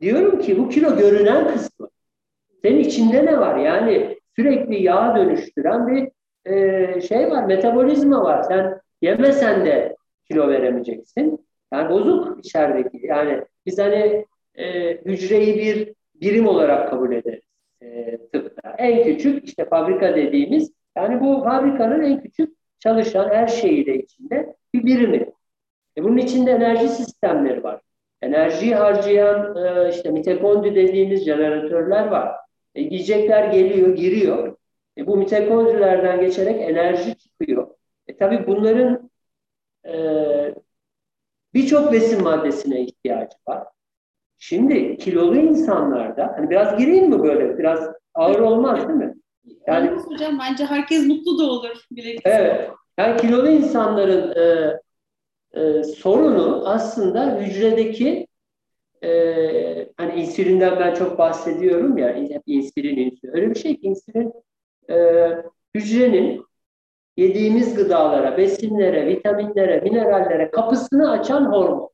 diyorum 0.00 0.38
ki 0.38 0.58
bu 0.58 0.68
kilo 0.68 0.96
görünen 0.96 1.52
kısmı. 1.52 1.88
Senin 2.62 2.78
içinde 2.78 3.26
ne 3.26 3.40
var? 3.40 3.56
Yani 3.56 4.18
sürekli 4.36 4.82
yağ 4.82 5.16
dönüştüren 5.16 5.86
bir 5.86 6.10
e, 6.52 7.00
şey 7.00 7.30
var, 7.30 7.44
metabolizma 7.44 8.24
var. 8.24 8.42
Sen 8.42 8.80
yemesen 9.02 9.64
de 9.66 9.96
kilo 10.30 10.48
veremeyeceksin. 10.48 11.46
Yani 11.72 11.90
bozuk 11.90 12.44
içerideki. 12.44 13.06
Yani 13.06 13.44
biz 13.66 13.78
hani 13.78 14.26
e, 14.54 14.96
hücreyi 14.96 15.56
bir 15.56 15.94
birim 16.14 16.46
olarak 16.46 16.90
kabul 16.90 17.12
ederiz 17.12 17.49
e, 17.82 18.18
tıpta. 18.32 18.74
En 18.78 19.04
küçük 19.04 19.44
işte 19.48 19.64
fabrika 19.64 20.16
dediğimiz 20.16 20.72
yani 20.96 21.20
bu 21.20 21.44
fabrikanın 21.44 22.02
en 22.02 22.22
küçük 22.22 22.56
çalışan 22.78 23.28
her 23.30 23.46
şeyiyle 23.46 23.98
içinde 23.98 24.56
bir 24.74 24.84
birimi. 24.86 25.32
E, 25.96 26.04
bunun 26.04 26.16
içinde 26.16 26.50
enerji 26.50 26.88
sistemleri 26.88 27.64
var. 27.64 27.80
Enerjiyi 28.22 28.74
harcayan 28.74 29.56
e, 29.56 29.90
işte 29.90 30.10
mitokondri 30.10 30.74
dediğimiz 30.74 31.24
jeneratörler 31.24 32.06
var. 32.06 32.36
E, 32.74 32.80
yiyecekler 32.80 33.52
geliyor, 33.52 33.96
giriyor. 33.96 34.56
E, 34.98 35.06
bu 35.06 35.16
mitokondrilerden 35.16 36.20
geçerek 36.20 36.60
enerji 36.60 37.16
çıkıyor. 37.16 37.68
E, 38.06 38.16
tabii 38.16 38.46
bunların 38.46 39.10
e, 39.86 39.94
birçok 41.54 41.92
besin 41.92 42.22
maddesine 42.22 42.80
ihtiyacı 42.80 43.36
var. 43.48 43.66
Şimdi 44.42 44.96
kilolu 44.96 45.36
insanlarda, 45.36 46.34
hani 46.36 46.50
biraz 46.50 46.78
gireyim 46.78 47.08
mi 47.08 47.22
böyle? 47.22 47.58
Biraz 47.58 47.90
ağır 48.14 48.38
olmaz 48.38 48.88
değil 48.88 48.98
mi? 48.98 49.14
Yani 49.66 49.90
Olmaz 49.90 50.06
hocam 50.06 50.38
bence 50.38 50.64
herkes 50.64 51.06
mutlu 51.06 51.38
da 51.38 51.44
olur. 51.44 51.84
Bilekisi. 51.90 52.28
Evet. 52.28 52.70
Yani 52.98 53.20
kilolu 53.20 53.48
insanların 53.48 54.34
e, 54.36 54.74
e, 55.60 55.84
sorunu 55.84 56.68
aslında 56.68 57.36
hücredeki 57.36 58.26
e, 59.04 59.10
hani 59.96 60.20
insülinden 60.20 60.80
ben 60.80 60.94
çok 60.94 61.18
bahsediyorum 61.18 61.98
ya 61.98 62.16
hep 62.16 62.42
insülin 62.46 62.96
insülin. 62.96 63.32
Öyle 63.32 63.50
bir 63.50 63.58
şey 63.58 63.76
ki 63.76 63.86
insülin 63.86 64.32
e, 64.90 65.28
hücrenin 65.74 66.44
yediğimiz 67.16 67.74
gıdalara, 67.74 68.36
besinlere, 68.36 69.06
vitaminlere, 69.06 69.80
minerallere 69.80 70.50
kapısını 70.50 71.10
açan 71.10 71.44
hormon. 71.52 71.90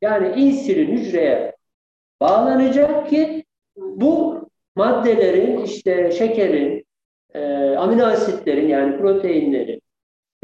Yani 0.00 0.40
insülin 0.40 0.96
hücreye 0.96 1.55
bağlanacak 2.20 3.10
ki 3.10 3.44
bu 3.76 4.40
maddelerin 4.76 5.64
işte 5.64 6.12
şekerin, 6.12 6.86
e, 7.34 7.70
amino 7.76 8.04
asitlerin 8.04 8.68
yani 8.68 8.98
proteinlerin, 8.98 9.82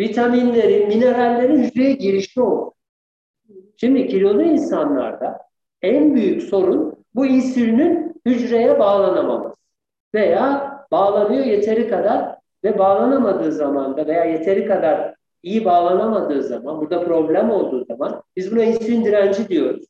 vitaminlerin, 0.00 0.88
minerallerin 0.88 1.62
hücreye 1.62 1.92
girişi 1.92 2.40
olur. 2.40 2.72
Şimdi 3.76 4.08
kilolu 4.08 4.42
insanlarda 4.42 5.38
en 5.82 6.14
büyük 6.14 6.42
sorun 6.42 7.04
bu 7.14 7.26
insülinin 7.26 8.14
hücreye 8.26 8.78
bağlanamaması 8.78 9.56
veya 10.14 10.72
bağlanıyor 10.90 11.44
yeteri 11.44 11.88
kadar 11.88 12.37
ve 12.64 12.78
bağlanamadığı 12.78 13.52
zaman 13.52 13.96
da 13.96 14.06
veya 14.06 14.24
yeteri 14.24 14.66
kadar 14.66 15.14
iyi 15.42 15.64
bağlanamadığı 15.64 16.42
zaman, 16.42 16.80
burada 16.80 17.04
problem 17.04 17.50
olduğu 17.50 17.85
zaman 17.85 18.22
biz 18.37 18.52
buna 18.52 18.64
insülin 18.64 19.04
direnci 19.04 19.48
diyoruz. 19.48 19.85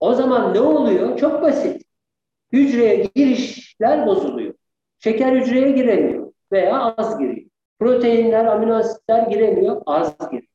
O 0.00 0.14
zaman 0.14 0.54
ne 0.54 0.60
oluyor? 0.60 1.18
Çok 1.18 1.42
basit. 1.42 1.82
Hücreye 2.52 3.08
girişler 3.14 4.06
bozuluyor. 4.06 4.54
Şeker 4.98 5.36
hücreye 5.36 5.70
giremiyor 5.70 6.32
veya 6.52 6.94
az 6.96 7.18
giriyor. 7.18 7.46
Proteinler, 7.78 8.44
amino 8.44 8.74
asitler 8.74 9.26
giremiyor, 9.26 9.82
az 9.86 10.18
giriyor. 10.18 10.50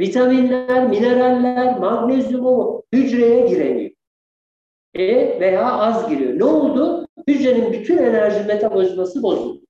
Vitaminler, 0.00 0.86
mineraller, 0.88 1.78
magnezyum 1.78 2.82
hücreye 2.92 3.46
giremiyor. 3.46 3.90
E 4.94 5.40
veya 5.40 5.72
az 5.72 6.08
giriyor. 6.08 6.38
Ne 6.38 6.44
oldu? 6.44 7.08
Hücrenin 7.28 7.72
bütün 7.72 7.98
enerji 7.98 8.46
metabolizması 8.46 9.22
bozuldu. 9.22 9.64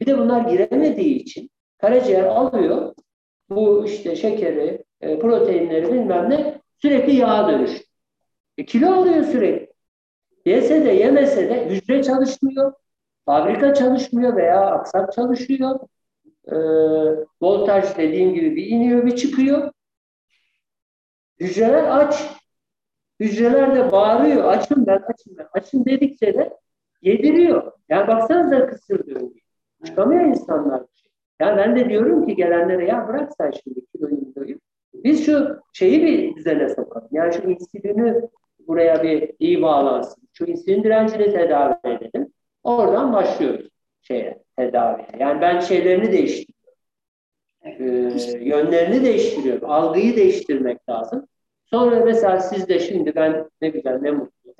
Bir 0.00 0.06
de 0.06 0.18
bunlar 0.18 0.40
giremediği 0.40 1.14
için 1.14 1.50
karaciğer 1.78 2.24
alıyor 2.24 2.94
bu 3.50 3.84
işte 3.86 4.16
şekeri, 4.16 4.84
e, 5.00 5.18
proteinleri 5.18 5.92
bilmem 5.92 6.30
ne 6.30 6.60
sürekli 6.82 7.16
yağ 7.16 7.48
dönüş. 7.48 7.87
E, 8.58 8.64
kilo 8.64 8.92
alıyor 8.92 9.24
sürekli. 9.24 9.72
Yese 10.46 10.84
de 10.84 10.90
yemese 10.90 11.50
de 11.50 11.70
hücre 11.70 12.02
çalışmıyor, 12.02 12.72
fabrika 13.26 13.74
çalışmıyor 13.74 14.36
veya 14.36 14.60
aksak 14.60 15.12
çalışıyor. 15.12 15.80
E, 16.46 16.56
voltaj 17.42 17.96
dediğim 17.96 18.34
gibi 18.34 18.56
bir 18.56 18.66
iniyor 18.66 19.06
bir 19.06 19.16
çıkıyor. 19.16 19.72
Hücreler 21.40 21.84
aç. 21.84 22.30
Hücreler 23.20 23.74
de 23.74 23.92
bağırıyor. 23.92 24.44
Açım 24.44 24.86
ben, 24.86 25.02
açım 25.08 25.36
ben. 25.38 25.48
Açım 25.52 25.84
dedikçe 25.84 26.34
de 26.34 26.58
yediriyor. 27.02 27.72
Yani 27.88 28.08
baksanıza 28.08 28.66
kısır 28.66 29.06
döngü. 29.06 29.40
Çıkamıyor 29.84 30.24
insanlar. 30.24 30.82
Yani 31.40 31.56
ben 31.56 31.76
de 31.76 31.88
diyorum 31.88 32.26
ki 32.26 32.36
gelenlere 32.36 32.86
ya 32.86 33.08
bırak 33.08 33.32
sen 33.38 33.50
şimdi 33.50 33.86
kiloyu 33.86 34.32
kiloyu. 34.34 34.58
Biz 34.94 35.26
şu 35.26 35.60
şeyi 35.72 36.02
bir 36.02 36.36
düzene 36.36 36.68
sokalım. 36.68 37.08
Yani 37.10 37.34
şu 37.34 37.50
insülini 37.50 38.28
buraya 38.68 39.02
bir 39.02 39.30
iyi 39.38 39.62
bağlansın. 39.62 40.28
Şu 40.32 40.44
insülin 40.44 40.84
direncini 40.84 41.32
tedavi 41.32 41.74
edelim. 41.84 42.32
Oradan 42.62 43.12
başlıyoruz 43.12 43.68
şeye, 44.02 44.42
tedaviye. 44.56 45.08
Yani 45.18 45.40
ben 45.40 45.60
şeylerini 45.60 46.12
değiştiriyorum. 46.12 46.58
Ee, 47.62 48.44
yönlerini 48.44 49.04
değiştiriyorum. 49.04 49.70
Algıyı 49.70 50.16
değiştirmek 50.16 50.88
lazım. 50.88 51.26
Sonra 51.64 52.04
mesela 52.04 52.40
siz 52.40 52.68
de 52.68 52.80
şimdi 52.80 53.14
ben 53.14 53.50
ne 53.62 53.68
güzel 53.68 53.98
ne 54.00 54.10
mutlu. 54.10 54.54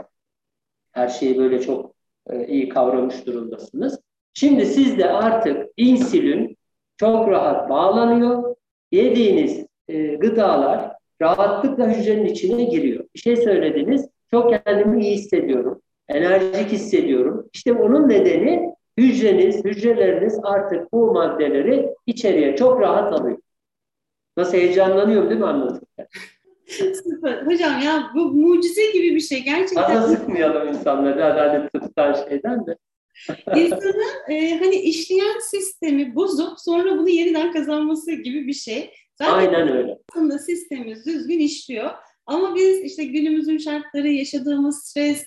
Her 0.92 1.08
şeyi 1.08 1.38
böyle 1.38 1.60
çok 1.60 1.94
e, 2.30 2.46
iyi 2.46 2.68
kavramış 2.68 3.26
durumdasınız. 3.26 4.00
Şimdi 4.34 4.66
sizde 4.66 5.10
artık 5.10 5.66
insülin 5.76 6.56
çok 6.96 7.28
rahat 7.28 7.70
bağlanıyor. 7.70 8.56
Yediğiniz 8.92 9.66
e, 9.88 10.14
gıdalar 10.14 10.97
rahatlıkla 11.22 11.88
hücrenin 11.88 12.24
içine 12.24 12.64
giriyor. 12.64 13.04
Bir 13.14 13.20
şey 13.20 13.36
söylediniz, 13.36 14.08
çok 14.30 14.64
kendimi 14.66 15.02
iyi 15.02 15.14
hissediyorum, 15.14 15.82
enerjik 16.08 16.72
hissediyorum. 16.72 17.48
İşte 17.52 17.72
onun 17.72 18.08
nedeni 18.08 18.74
hücreniz, 18.98 19.64
hücreleriniz 19.64 20.40
artık 20.42 20.92
bu 20.92 21.12
maddeleri 21.12 21.88
içeriye 22.06 22.56
çok 22.56 22.80
rahat 22.80 23.12
alıyor. 23.12 23.38
Nasıl 24.36 24.58
heyecanlanıyorum 24.58 25.30
değil 25.30 25.40
mi 25.40 25.46
anlatırken? 25.46 26.06
Süper. 27.04 27.46
Hocam 27.46 27.80
ya 27.80 28.10
bu 28.14 28.24
mucize 28.24 28.92
gibi 28.92 29.14
bir 29.14 29.20
şey 29.20 29.42
gerçekten. 29.42 29.86
Fazla 29.86 30.16
sıkmayalım 30.16 30.68
insanları 30.68 31.22
herhalde 31.22 31.68
tıptan 31.68 32.28
şeyden 32.28 32.66
de. 32.66 32.76
İnsanın 33.56 34.28
e, 34.28 34.58
hani 34.58 34.74
işleyen 34.74 35.38
sistemi 35.40 36.14
bozup 36.14 36.60
sonra 36.60 36.98
bunu 36.98 37.08
yeniden 37.08 37.52
kazanması 37.52 38.12
gibi 38.12 38.46
bir 38.46 38.52
şey. 38.52 38.90
Zaten 39.18 39.38
Aynen 39.38 39.68
öyle. 39.68 39.98
Aslında 40.12 40.38
sistemimiz 40.38 41.06
düzgün 41.06 41.38
işliyor. 41.38 41.90
Ama 42.26 42.54
biz 42.54 42.84
işte 42.84 43.04
günümüzün 43.04 43.58
şartları, 43.58 44.08
yaşadığımız 44.08 44.82
stres, 44.84 45.26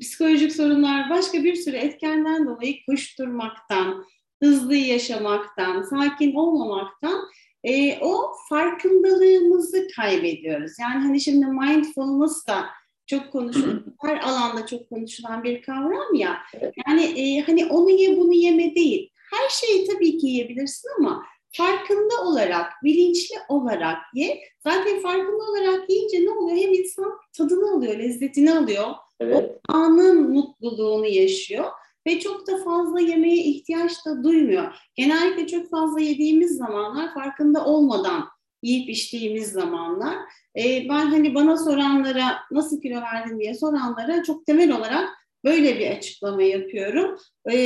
psikolojik 0.00 0.52
sorunlar, 0.52 1.10
başka 1.10 1.44
bir 1.44 1.54
sürü 1.54 1.76
etkenden 1.76 2.46
dolayı 2.46 2.74
koşturmaktan, 2.86 4.04
hızlı 4.42 4.74
yaşamaktan, 4.74 5.82
sakin 5.82 6.34
olmamaktan 6.34 7.20
e, 7.64 7.98
o 8.00 8.32
farkındalığımızı 8.48 9.88
kaybediyoruz. 9.96 10.72
Yani 10.80 11.02
hani 11.02 11.20
şimdi 11.20 11.46
mindfulness 11.46 12.46
da 12.46 12.64
çok 13.06 13.32
konuşulan, 13.32 13.84
her 14.02 14.16
alanda 14.16 14.66
çok 14.66 14.88
konuşulan 14.88 15.44
bir 15.44 15.62
kavram 15.62 16.14
ya. 16.14 16.38
Yani 16.86 17.04
e, 17.04 17.40
hani 17.40 17.66
onu 17.66 17.90
ye 17.90 18.16
bunu 18.16 18.32
yeme 18.34 18.74
değil. 18.74 19.10
Her 19.32 19.48
şeyi 19.48 19.86
tabii 19.86 20.18
ki 20.18 20.26
yiyebilirsin 20.26 20.88
ama 20.98 21.24
farkında 21.52 22.22
olarak, 22.24 22.72
bilinçli 22.84 23.36
olarak 23.48 23.98
ye. 24.14 24.40
Zaten 24.58 25.00
farkında 25.00 25.44
olarak 25.44 25.90
yiyince 25.90 26.24
ne 26.24 26.30
oluyor? 26.30 26.56
Hem 26.56 26.72
insan 26.72 27.12
tadını 27.36 27.76
alıyor, 27.76 27.98
lezzetini 27.98 28.54
alıyor. 28.54 28.88
Evet. 29.20 29.50
O 29.68 29.72
anın 29.72 30.30
mutluluğunu 30.30 31.06
yaşıyor 31.06 31.64
ve 32.06 32.20
çok 32.20 32.46
da 32.46 32.64
fazla 32.64 33.00
yemeğe 33.00 33.44
ihtiyaç 33.44 34.06
da 34.06 34.24
duymuyor. 34.24 34.74
Genellikle 34.94 35.46
çok 35.46 35.70
fazla 35.70 36.00
yediğimiz 36.00 36.56
zamanlar 36.56 37.14
farkında 37.14 37.64
olmadan 37.64 38.28
yiyip 38.62 38.90
içtiğimiz 38.90 39.52
zamanlar. 39.52 40.14
E, 40.58 40.88
ben 40.88 41.06
hani 41.06 41.34
bana 41.34 41.56
soranlara 41.56 42.38
nasıl 42.50 42.80
kilo 42.80 43.00
verdin 43.00 43.40
diye 43.40 43.54
soranlara 43.54 44.22
çok 44.22 44.46
temel 44.46 44.76
olarak 44.76 45.08
böyle 45.44 45.78
bir 45.78 45.90
açıklama 45.90 46.42
yapıyorum. 46.42 47.16
E, 47.50 47.56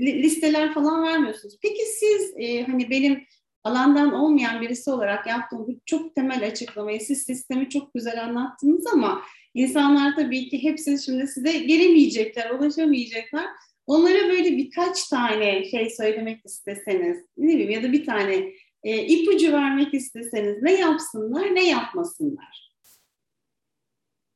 listeler 0.00 0.74
falan 0.74 1.02
vermiyorsunuz. 1.02 1.58
Peki 1.62 1.82
siz 1.84 2.34
e, 2.38 2.62
hani 2.62 2.90
benim 2.90 3.26
alandan 3.64 4.12
olmayan 4.12 4.60
birisi 4.60 4.90
olarak 4.90 5.26
yaptığım 5.26 5.66
bu 5.66 5.80
çok 5.86 6.14
temel 6.14 6.46
açıklamayı 6.46 7.00
siz 7.00 7.22
sistemi 7.22 7.68
çok 7.68 7.94
güzel 7.94 8.24
anlattınız 8.24 8.86
ama 8.92 9.22
insanlar 9.54 10.16
tabii 10.16 10.48
ki 10.48 10.62
hepsi 10.62 11.04
şimdi 11.04 11.26
size 11.26 11.58
gelemeyecekler, 11.58 12.50
ulaşamayacaklar. 12.50 13.46
Onlara 13.86 14.28
böyle 14.28 14.56
birkaç 14.56 15.08
tane 15.08 15.64
şey 15.64 15.90
söylemek 15.90 16.40
isteseniz, 16.44 17.24
ne 17.36 17.48
bileyim 17.48 17.70
ya 17.70 17.82
da 17.82 17.92
bir 17.92 18.06
tane 18.06 18.52
e, 18.82 19.06
ipucu 19.06 19.52
vermek 19.52 19.94
isteseniz 19.94 20.62
ne 20.62 20.72
yapsınlar, 20.72 21.54
ne 21.54 21.68
yapmasınlar? 21.68 22.72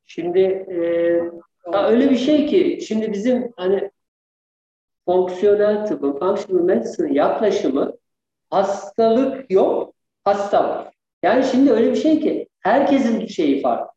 Şimdi 0.07 0.41
e, 0.41 0.79
öyle 1.65 2.11
bir 2.11 2.17
şey 2.17 2.47
ki 2.47 2.79
şimdi 2.87 3.13
bizim 3.13 3.53
hani 3.57 3.91
fonksiyonel 5.05 5.87
tıbbın, 5.87 6.19
functional 6.19 6.65
medicine 6.65 7.15
yaklaşımı 7.15 7.93
hastalık 8.51 9.51
yok, 9.51 9.95
hasta 10.25 10.69
var. 10.69 10.95
Yani 11.23 11.45
şimdi 11.45 11.73
öyle 11.73 11.91
bir 11.91 11.97
şey 11.97 12.21
ki 12.21 12.49
herkesin 12.61 13.27
şeyi 13.27 13.63
farklı. 13.63 13.91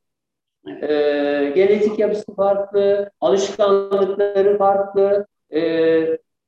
Ee, 0.68 1.52
genetik 1.56 2.00
yapısı 2.00 2.36
farklı, 2.36 3.12
alışkanlıkları 3.22 4.58
farklı, 4.58 5.28
e, 5.54 5.62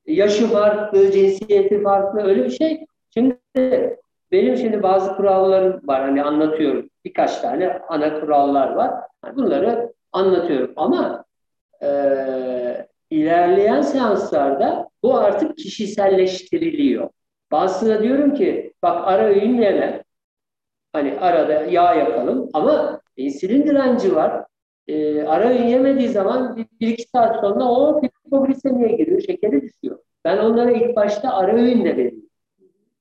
yaşı 0.05 0.47
farklı, 0.47 1.11
cinsiyeti 1.11 1.83
farklı 1.83 2.21
öyle 2.21 2.45
bir 2.45 2.49
şey. 2.49 2.85
Şimdi 3.13 3.37
benim 4.31 4.57
şimdi 4.57 4.83
bazı 4.83 5.15
kurallarım 5.15 5.87
var 5.87 6.01
hani 6.01 6.23
anlatıyorum. 6.23 6.89
Birkaç 7.05 7.41
tane 7.41 7.79
ana 7.89 8.19
kurallar 8.19 8.73
var. 8.73 8.93
Bunları 9.35 9.93
anlatıyorum 10.15 10.73
ama 10.75 11.25
e, 11.83 11.87
ilerleyen 13.09 13.81
seanslarda 13.81 14.89
bu 15.03 15.17
artık 15.17 15.57
kişiselleştiriliyor. 15.57 17.09
Bazısına 17.51 18.03
diyorum 18.03 18.33
ki 18.33 18.73
bak 18.83 19.07
ara 19.07 19.23
öğün 19.23 19.61
yeme. 19.61 20.03
Hani 20.93 21.19
arada 21.19 21.53
yağ 21.53 21.93
yakalım 21.95 22.49
ama 22.53 23.01
insülin 23.17 23.67
direnci 23.67 24.15
var. 24.15 24.45
E, 24.87 25.23
ara 25.23 25.49
öğün 25.49 25.67
yemediği 25.67 26.09
zaman 26.09 26.55
bir, 26.55 26.65
bir 26.81 26.87
iki 26.87 27.03
saat 27.03 27.41
sonra 27.41 27.65
o 27.65 28.01
hipoglisemiye 28.03 28.97
giriyor, 28.97 29.21
şekeri 29.21 29.61
düşüyor. 29.61 29.99
Ben 30.25 30.37
onlara 30.37 30.71
ilk 30.71 30.95
başta 30.95 31.33
ara 31.33 31.55
öğün 31.55 31.85
de 31.85 31.97
veriyorum. 31.97 32.29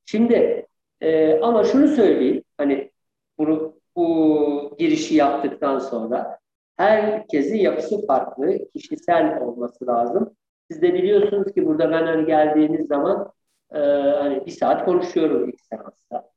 Şimdi 0.07 0.67
e, 1.01 1.41
ama 1.41 1.65
şunu 1.65 1.89
söyleyeyim, 1.89 2.45
hani 2.59 2.91
bunu 3.39 3.75
bu 3.97 4.77
girişi 4.79 5.15
yaptıktan 5.15 5.79
sonra 5.79 6.39
herkesin 6.77 7.57
yapısı 7.57 8.07
farklı, 8.07 8.59
kişisel 8.73 9.41
olması 9.41 9.87
lazım. 9.87 10.37
Siz 10.71 10.83
de 10.83 10.95
biliyorsunuz 10.95 11.53
ki 11.53 11.67
burada 11.67 11.91
ben 11.91 12.07
hani 12.07 12.27
geldiğiniz 12.27 12.87
zaman 12.87 13.33
e, 13.75 13.79
hani 13.79 14.47
bir 14.47 14.51
saat 14.51 14.85
konuşuyorum 14.85 15.49
ilk 15.49 15.61
seansta. 15.61 16.31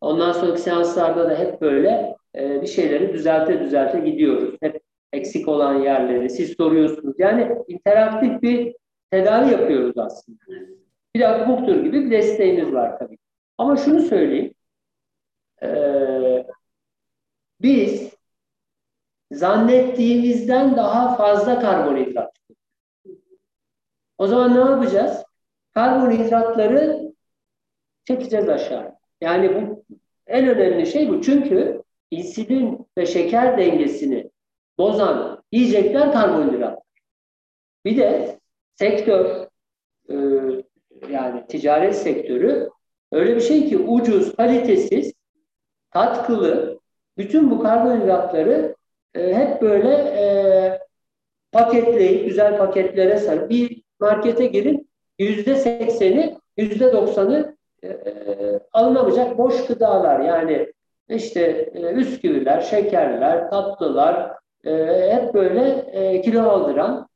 Ondan 0.00 0.32
sonraki 0.32 0.60
seanslarda 0.60 1.30
da 1.30 1.38
hep 1.38 1.60
böyle 1.60 2.16
e, 2.34 2.62
bir 2.62 2.66
şeyleri 2.66 3.12
düzelte 3.12 3.60
düzelte 3.60 4.00
gidiyoruz. 4.00 4.54
Hep 4.62 4.82
eksik 5.12 5.48
olan 5.48 5.74
yerleri 5.74 6.30
siz 6.30 6.56
soruyorsunuz. 6.56 7.14
Yani 7.18 7.56
interaktif 7.68 8.42
bir 8.42 8.76
tedavi 9.10 9.52
yapıyoruz 9.52 9.98
aslında. 9.98 10.38
Bir 11.14 11.20
de 11.20 11.28
akupunktur 11.28 11.84
gibi 11.84 12.04
bir 12.04 12.10
desteğimiz 12.10 12.72
var 12.72 12.98
tabii. 12.98 13.18
Ama 13.58 13.76
şunu 13.76 14.00
söyleyeyim. 14.00 14.54
Ee, 15.62 16.46
biz 17.62 18.07
zannettiğimizden 19.38 20.76
daha 20.76 21.16
fazla 21.16 21.60
karbonhidrat. 21.60 22.32
O 24.18 24.26
zaman 24.26 24.54
ne 24.54 24.70
yapacağız? 24.70 25.24
Karbonhidratları 25.74 27.12
çekeceğiz 28.04 28.48
aşağı. 28.48 28.94
Yani 29.20 29.54
bu 29.54 29.84
en 30.26 30.48
önemli 30.48 30.86
şey 30.86 31.08
bu. 31.08 31.22
Çünkü 31.22 31.82
insülin 32.10 32.86
ve 32.98 33.06
şeker 33.06 33.58
dengesini 33.58 34.30
bozan 34.78 35.42
yiyecekler 35.52 36.12
karbonhidrat. 36.12 36.82
Bir 37.84 37.96
de 37.96 38.38
sektör 38.74 39.46
e, 40.10 40.14
yani 41.10 41.46
ticaret 41.46 41.96
sektörü 41.96 42.70
öyle 43.12 43.36
bir 43.36 43.40
şey 43.40 43.68
ki 43.68 43.78
ucuz, 43.78 44.36
kalitesiz, 44.36 45.12
katkılı 45.90 46.80
bütün 47.16 47.50
bu 47.50 47.62
karbonhidratları 47.62 48.77
e, 49.18 49.34
hep 49.34 49.62
böyle 49.62 49.90
e, 49.92 50.24
paketleyip 51.52 52.24
güzel 52.24 52.58
paketlere 52.58 53.18
sarıp 53.18 53.50
bir 53.50 53.82
markete 54.00 54.46
girin 54.46 54.88
yüzde 55.18 55.56
sekseni 55.56 56.38
yüzde 56.56 56.92
doksanı 56.92 57.56
e, 57.84 57.96
alınamayacak 58.72 59.38
boş 59.38 59.66
gıdalar 59.66 60.20
yani 60.20 60.72
işte 61.08 61.72
e, 61.74 61.96
bisküviler, 61.96 62.60
şekerler, 62.60 63.50
tatlılar, 63.50 64.32
e, 64.64 64.72
hep 65.12 65.34
böyle 65.34 65.68
e, 65.92 66.22
kilo 66.22 66.42
aldıran, 66.42 67.08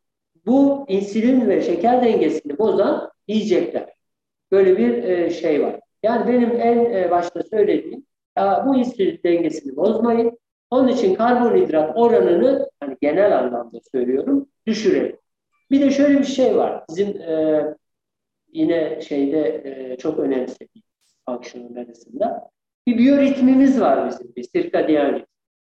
bu 0.47 0.85
insülin 0.89 1.49
ve 1.49 1.63
şeker 1.63 2.05
dengesini 2.05 2.59
bozan 2.59 3.11
yiyecekler. 3.29 3.93
Böyle 4.51 4.79
bir 4.79 5.05
e, 5.05 5.31
şey 5.31 5.63
var. 5.63 5.81
Yani 6.03 6.33
benim 6.33 6.61
en 6.61 6.93
e, 6.95 7.11
başta 7.11 7.43
söylediğim 7.43 8.07
ya 8.37 8.65
bu 8.67 8.77
insülin 8.77 9.21
dengesini 9.25 9.77
bozmayın. 9.77 10.39
Onun 10.73 10.89
için 10.89 11.15
karbonhidrat 11.15 11.97
oranını 11.97 12.71
hani 12.81 12.97
genel 13.01 13.39
anlamda 13.39 13.79
söylüyorum 13.93 14.49
düşürelim. 14.67 15.17
Bir 15.71 15.81
de 15.81 15.91
şöyle 15.91 16.19
bir 16.19 16.25
şey 16.25 16.57
var. 16.57 16.85
Bizim 16.91 17.23
e, 17.23 17.65
yine 18.53 19.01
şeyde 19.01 19.63
e, 19.65 19.97
çok 19.97 20.19
önemsediğimiz 20.19 21.17
functional 21.29 21.71
medicine'da 21.71 22.51
bir 22.87 22.99
biyoritmimiz 22.99 23.81
var 23.81 24.09
bizim. 24.09 24.35
Bir 24.37 24.43
sirkadiyen 24.43 25.15
ritmi. 25.15 25.27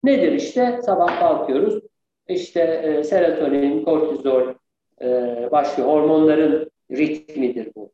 Nedir 0.04 0.32
işte? 0.32 0.80
Sabah 0.82 1.20
kalkıyoruz. 1.20 1.82
İşte 2.28 2.60
e, 2.60 3.04
serotonin, 3.04 3.84
kortizol 3.84 4.54
e, 5.02 5.48
başka 5.52 5.82
hormonların 5.82 6.70
ritmidir 6.90 7.72
bu. 7.76 7.92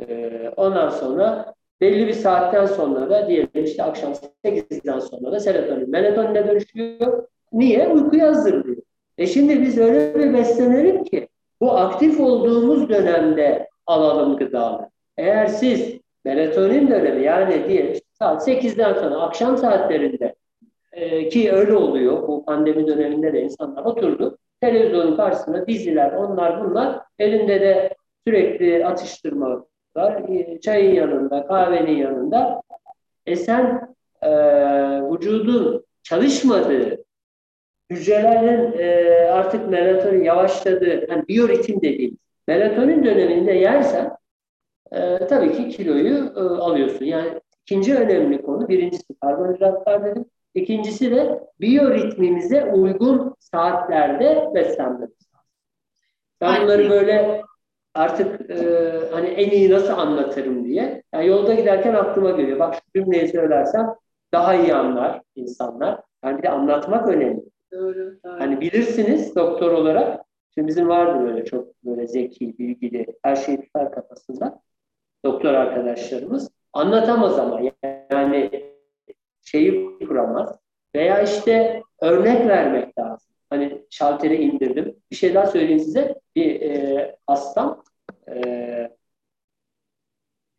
E, 0.00 0.48
ondan 0.56 0.90
sonra 0.90 1.54
belli 1.80 2.06
bir 2.06 2.12
saatten 2.12 2.66
sonra 2.66 3.10
da 3.10 3.28
diyelim 3.28 3.64
işte 3.64 3.82
akşam 3.82 4.12
8'den 4.44 4.98
sonra 4.98 5.32
da 5.32 5.40
serotonin 5.40 5.90
melatonine 5.90 6.48
dönüşüyor. 6.48 7.26
Niye? 7.52 7.88
Uykuya 7.88 8.26
hazırlıyor. 8.26 8.82
E 9.18 9.26
şimdi 9.26 9.62
biz 9.62 9.78
öyle 9.78 10.14
bir 10.14 10.34
beslenelim 10.34 11.04
ki 11.04 11.28
bu 11.60 11.72
aktif 11.72 12.20
olduğumuz 12.20 12.88
dönemde 12.88 13.68
alalım 13.86 14.36
gıdaları. 14.36 14.88
Eğer 15.16 15.46
siz 15.46 15.98
melatonin 16.24 16.88
dönemi 16.88 17.22
yani 17.22 17.68
diye 17.68 18.00
saat 18.18 18.48
8'den 18.48 18.94
sonra 18.94 19.16
akşam 19.16 19.56
saatlerinde 19.56 20.34
e, 20.92 21.28
ki 21.28 21.52
öyle 21.52 21.76
oluyor 21.76 22.28
bu 22.28 22.44
pandemi 22.44 22.86
döneminde 22.86 23.32
de 23.32 23.42
insanlar 23.42 23.84
oturdu 23.84 24.38
televizyonun 24.60 25.16
karşısında 25.16 25.66
diziler 25.66 26.12
onlar 26.12 26.64
bunlar 26.64 27.00
elinde 27.18 27.60
de 27.60 27.94
sürekli 28.26 28.86
atıştırma 28.86 29.64
çayın 30.60 30.94
yanında 30.94 31.46
kahvenin 31.46 31.96
yanında 31.96 32.62
e 33.26 33.36
sen 33.36 33.94
e, 34.22 34.30
vücudun 35.02 35.84
çalışmadığı 36.02 37.04
hücrelerin 37.90 38.78
e, 38.78 39.14
artık 39.30 39.68
melatonin 39.68 40.24
yavaşladığı 40.24 41.10
yani 41.10 41.28
biyoritim 41.28 41.80
dediğimiz 41.82 42.18
melatonin 42.48 43.04
döneminde 43.04 43.52
yersen 43.52 44.16
e, 44.92 45.26
tabii 45.26 45.52
ki 45.52 45.68
kiloyu 45.68 46.32
e, 46.36 46.40
alıyorsun. 46.40 47.04
Yani 47.04 47.40
ikinci 47.62 47.94
önemli 47.94 48.42
konu 48.42 48.68
birincisi 48.68 49.14
karbonhidratlar 49.20 50.04
dedim. 50.04 50.24
İkincisi 50.54 51.10
de 51.10 51.40
biyoritmimize 51.60 52.64
uygun 52.64 53.34
saatlerde 53.38 54.50
beslenmemiz 54.54 55.00
lazım. 55.34 55.50
Ben 56.40 56.62
bunları 56.62 56.90
böyle 56.90 57.42
artık 57.96 58.50
e, 58.50 58.64
hani 59.12 59.26
en 59.26 59.50
iyi 59.50 59.70
nasıl 59.70 59.92
anlatırım 59.92 60.64
diye. 60.64 61.02
Yani 61.14 61.26
yolda 61.26 61.54
giderken 61.54 61.94
aklıma 61.94 62.30
geliyor. 62.30 62.58
Bak 62.58 62.74
şu 62.74 63.00
cümleyi 63.00 63.28
söylersem 63.28 63.94
daha 64.32 64.54
iyi 64.54 64.74
anlar 64.74 65.22
insanlar. 65.34 66.00
Yani 66.24 66.38
bir 66.38 66.42
de 66.42 66.48
anlatmak 66.48 67.08
önemli. 67.08 67.44
Doğru, 67.72 67.94
doğru. 68.24 68.38
Hani 68.38 68.60
bilirsiniz 68.60 69.36
doktor 69.36 69.72
olarak. 69.72 70.20
Şimdi 70.54 70.68
bizim 70.68 70.88
vardı 70.88 71.24
böyle 71.24 71.44
çok 71.44 71.84
böyle 71.84 72.06
zeki, 72.06 72.58
bilgili, 72.58 73.06
her 73.22 73.36
şeyi 73.36 73.60
tutar 73.60 73.92
kafasında. 73.92 74.60
Doktor 75.24 75.54
arkadaşlarımız. 75.54 76.50
Anlatamaz 76.72 77.38
ama 77.38 77.60
yani 78.12 78.50
şeyi 79.42 79.98
kuramaz. 79.98 80.58
Veya 80.94 81.22
işte 81.22 81.82
örnek 82.00 82.48
vermek 82.48 82.98
lazım. 82.98 83.35
Hani 83.50 83.86
şalteri 83.90 84.36
indirdim. 84.36 84.96
Bir 85.10 85.16
şey 85.16 85.34
daha 85.34 85.46
söyleyeyim 85.46 85.80
size. 85.80 86.20
Bir 86.36 86.60
e, 86.60 87.16
hastam 87.26 87.84
e, 88.28 88.96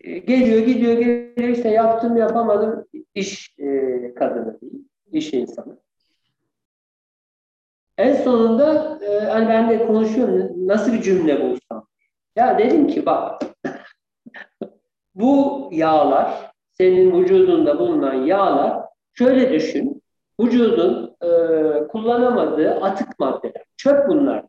geliyor, 0.03 0.59
gidiyor, 0.59 0.93
geliyor. 0.93 1.57
işte 1.57 1.69
yaptım, 1.69 2.17
yapamadım. 2.17 2.85
İş 3.15 3.55
e, 3.59 4.13
kadını 4.15 4.61
değil, 4.61 4.87
iş 5.11 5.33
insanı. 5.33 5.79
En 7.97 8.13
sonunda 8.13 8.99
e, 9.05 9.25
hani 9.25 9.49
ben 9.49 9.69
de 9.69 9.87
konuşuyorum 9.87 10.67
nasıl 10.67 10.93
bir 10.93 11.01
cümle 11.01 11.41
bulsam. 11.41 11.87
Ya 12.35 12.59
dedim 12.59 12.87
ki 12.87 13.05
bak 13.05 13.41
bu 15.15 15.69
yağlar 15.71 16.51
senin 16.73 17.21
vücudunda 17.21 17.79
bulunan 17.79 18.13
yağlar 18.13 18.83
şöyle 19.13 19.53
düşün 19.53 20.01
vücudun 20.39 21.06
e, 21.23 21.27
kullanamadığı 21.87 22.71
atık 22.71 23.19
maddeler. 23.19 23.63
Çöp 23.77 24.07
bunlar. 24.09 24.45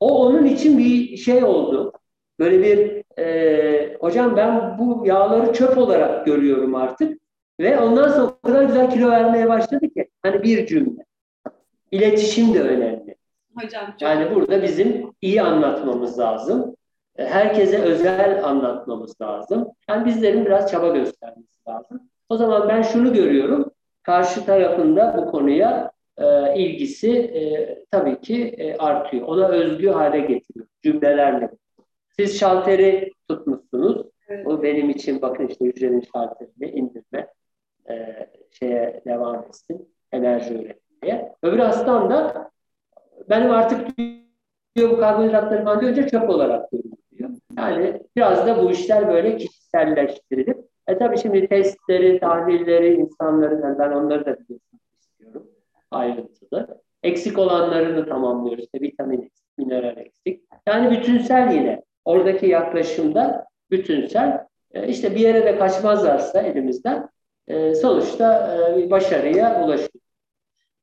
O 0.00 0.26
onun 0.26 0.44
için 0.44 0.78
bir 0.78 1.16
şey 1.16 1.44
oldu. 1.44 1.92
Böyle 2.38 2.62
bir 2.62 3.04
e, 3.22 3.96
hocam 4.00 4.36
ben 4.36 4.78
bu 4.78 5.06
yağları 5.06 5.52
çöp 5.52 5.78
olarak 5.78 6.26
görüyorum 6.26 6.74
artık. 6.74 7.20
Ve 7.60 7.80
ondan 7.80 8.08
sonra 8.08 8.26
o 8.26 8.46
kadar 8.46 8.62
güzel 8.62 8.90
kilo 8.90 9.10
vermeye 9.10 9.48
başladı 9.48 9.88
ki. 9.88 10.08
Hani 10.22 10.42
bir 10.42 10.66
cümle. 10.66 11.04
İletişim 11.90 12.54
de 12.54 12.60
önemli. 12.60 13.16
Hocam 13.54 13.86
çok... 13.86 14.02
Yani 14.02 14.34
burada 14.34 14.62
bizim 14.62 15.12
iyi 15.20 15.42
anlatmamız 15.42 16.18
lazım. 16.18 16.76
E, 17.16 17.26
herkese 17.26 17.78
özel 17.78 18.44
anlatmamız 18.44 19.20
lazım. 19.20 19.68
Yani 19.88 20.06
bizlerin 20.06 20.44
biraz 20.44 20.70
çaba 20.70 20.88
göstermesi 20.88 21.68
lazım. 21.68 22.00
O 22.28 22.36
zaman 22.36 22.68
ben 22.68 22.82
şunu 22.82 23.12
görüyorum. 23.12 23.70
Karşı 24.08 24.46
tarafında 24.46 25.14
bu 25.16 25.30
konuya 25.30 25.92
e, 26.16 26.54
ilgisi 26.56 27.10
e, 27.10 27.84
tabii 27.90 28.20
ki 28.20 28.44
e, 28.44 28.76
artıyor. 28.76 29.26
Ona 29.26 29.48
özgü 29.48 29.88
hale 29.88 30.20
getiriyor 30.20 30.66
cümlelerle. 30.82 31.50
Siz 32.18 32.40
şalteri 32.40 33.12
tutmuşsunuz. 33.28 34.06
Evet. 34.28 34.46
O 34.46 34.62
benim 34.62 34.90
için 34.90 35.22
bakın 35.22 35.46
işte 35.46 35.64
hücrenin 35.64 36.04
şalterini 36.12 36.70
indirme 36.70 37.28
e, 37.90 38.26
şeye 38.50 39.02
devam 39.06 39.44
etsin. 39.44 39.94
Enerji 40.12 40.54
üretim 40.54 41.02
diye. 41.02 41.32
Öbür 41.42 41.58
hastam 41.58 42.10
da 42.10 42.50
benim 43.30 43.50
artık 43.50 43.88
diyor 44.76 44.90
bu 44.90 44.98
karbonhidratları 44.98 45.64
falan 45.64 45.84
önce 45.84 46.08
çöp 46.08 46.30
olarak 46.30 46.70
görüyor. 46.70 47.30
Yani 47.58 48.02
biraz 48.16 48.46
da 48.46 48.62
bu 48.62 48.70
işler 48.70 49.08
böyle 49.08 49.36
kişiselleştirilip 49.36 50.67
e 50.88 50.98
tabii 50.98 51.18
şimdi 51.18 51.48
testleri, 51.48 52.20
tahlilleri, 52.20 52.94
insanların 52.94 53.62
yani 53.62 53.78
ben 53.78 53.90
onları 53.90 54.20
da 54.26 54.38
biliyorsunuz 54.38 54.82
istiyorum 55.00 55.46
ayrıntılı. 55.90 56.82
Eksik 57.02 57.38
olanlarını 57.38 58.08
tamamlıyoruz. 58.08 58.64
İşte 58.64 58.80
vitamin 58.80 59.22
eksik, 59.22 59.58
mineral 59.58 59.96
eksik. 59.96 60.42
Yani 60.66 60.90
bütünsel 60.90 61.54
yine. 61.54 61.82
Oradaki 62.04 62.46
yaklaşımda 62.46 63.46
bütünsel. 63.70 64.46
E, 64.72 64.88
işte 64.88 65.14
bir 65.14 65.20
yere 65.20 65.44
de 65.44 65.58
kaçmazlarsa 65.58 66.42
elimizden 66.42 67.08
e, 67.48 67.74
sonuçta 67.74 68.58
e, 68.78 68.90
başarıya 68.90 69.64
ulaşıyoruz. 69.64 70.07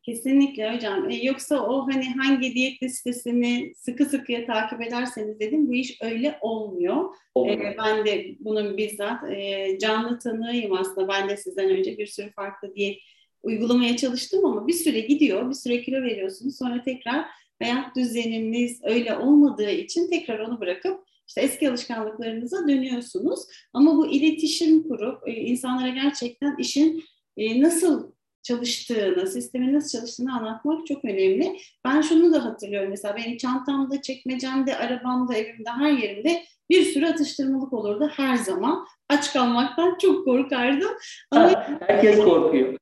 Kesinlikle 0.05 0.75
hocam. 0.75 1.09
E, 1.09 1.15
yoksa 1.15 1.67
o 1.67 1.87
hani 1.87 2.09
hangi 2.09 2.55
diyet 2.55 2.83
listesini 2.83 3.73
sıkı 3.77 4.05
sıkıya 4.05 4.45
takip 4.45 4.81
ederseniz 4.81 5.39
dedim 5.39 5.67
bu 5.67 5.73
iş 5.73 6.01
öyle 6.01 6.37
olmuyor. 6.41 7.15
E, 7.37 7.75
ben 7.77 8.05
de 8.05 8.35
bunun 8.39 8.77
bizzat 8.77 9.31
e, 9.31 9.77
canlı 9.79 10.19
tanığıyım 10.19 10.73
aslında. 10.73 11.07
Ben 11.07 11.29
de 11.29 11.37
sizden 11.37 11.69
önce 11.69 11.97
bir 11.97 12.07
sürü 12.07 12.31
farklı 12.31 12.75
diyet 12.75 12.97
uygulamaya 13.43 13.97
çalıştım 13.97 14.45
ama 14.45 14.67
bir 14.67 14.73
süre 14.73 14.99
gidiyor, 14.99 15.49
bir 15.49 15.55
süre 15.55 15.81
kilo 15.81 16.03
veriyorsunuz. 16.03 16.57
Sonra 16.57 16.83
tekrar 16.83 17.25
hayat 17.59 17.95
düzeniniz 17.95 18.81
öyle 18.83 19.17
olmadığı 19.17 19.71
için 19.71 20.09
tekrar 20.09 20.39
onu 20.39 20.59
bırakıp 20.59 21.05
işte 21.27 21.41
eski 21.41 21.69
alışkanlıklarınıza 21.69 22.67
dönüyorsunuz. 22.67 23.39
Ama 23.73 23.97
bu 23.97 24.07
iletişim 24.07 24.83
kurup 24.87 25.27
e, 25.27 25.31
insanlara 25.31 25.89
gerçekten 25.89 26.57
işin 26.57 27.03
e, 27.37 27.61
nasıl 27.61 28.14
çalıştığını, 28.45 29.27
sistemin 29.27 29.73
nasıl 29.73 29.99
çalıştığını 29.99 30.35
anlatmak 30.37 30.87
çok 30.87 31.05
önemli. 31.05 31.57
Ben 31.85 32.01
şunu 32.01 32.33
da 32.33 32.45
hatırlıyorum 32.45 32.89
mesela 32.89 33.15
benim 33.15 33.37
çantamda, 33.37 34.01
çekmecemde, 34.01 34.77
arabamda, 34.77 35.35
evimde, 35.35 35.69
her 35.69 35.91
yerimde 35.91 36.43
bir 36.69 36.83
sürü 36.83 37.05
atıştırmalık 37.05 37.73
olurdu 37.73 38.11
her 38.15 38.35
zaman. 38.35 38.85
Aç 39.09 39.33
kalmaktan 39.33 39.97
çok 40.01 40.25
korkardım. 40.25 40.91
Ama 41.31 41.63
Herkes 41.79 42.19
korkuyor. 42.19 42.77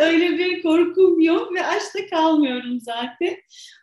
Öyle 0.00 0.38
bir 0.38 0.62
korkum 0.62 1.20
yok 1.20 1.54
ve 1.54 1.66
açta 1.66 1.98
kalmıyorum 2.10 2.80
zaten. 2.80 3.36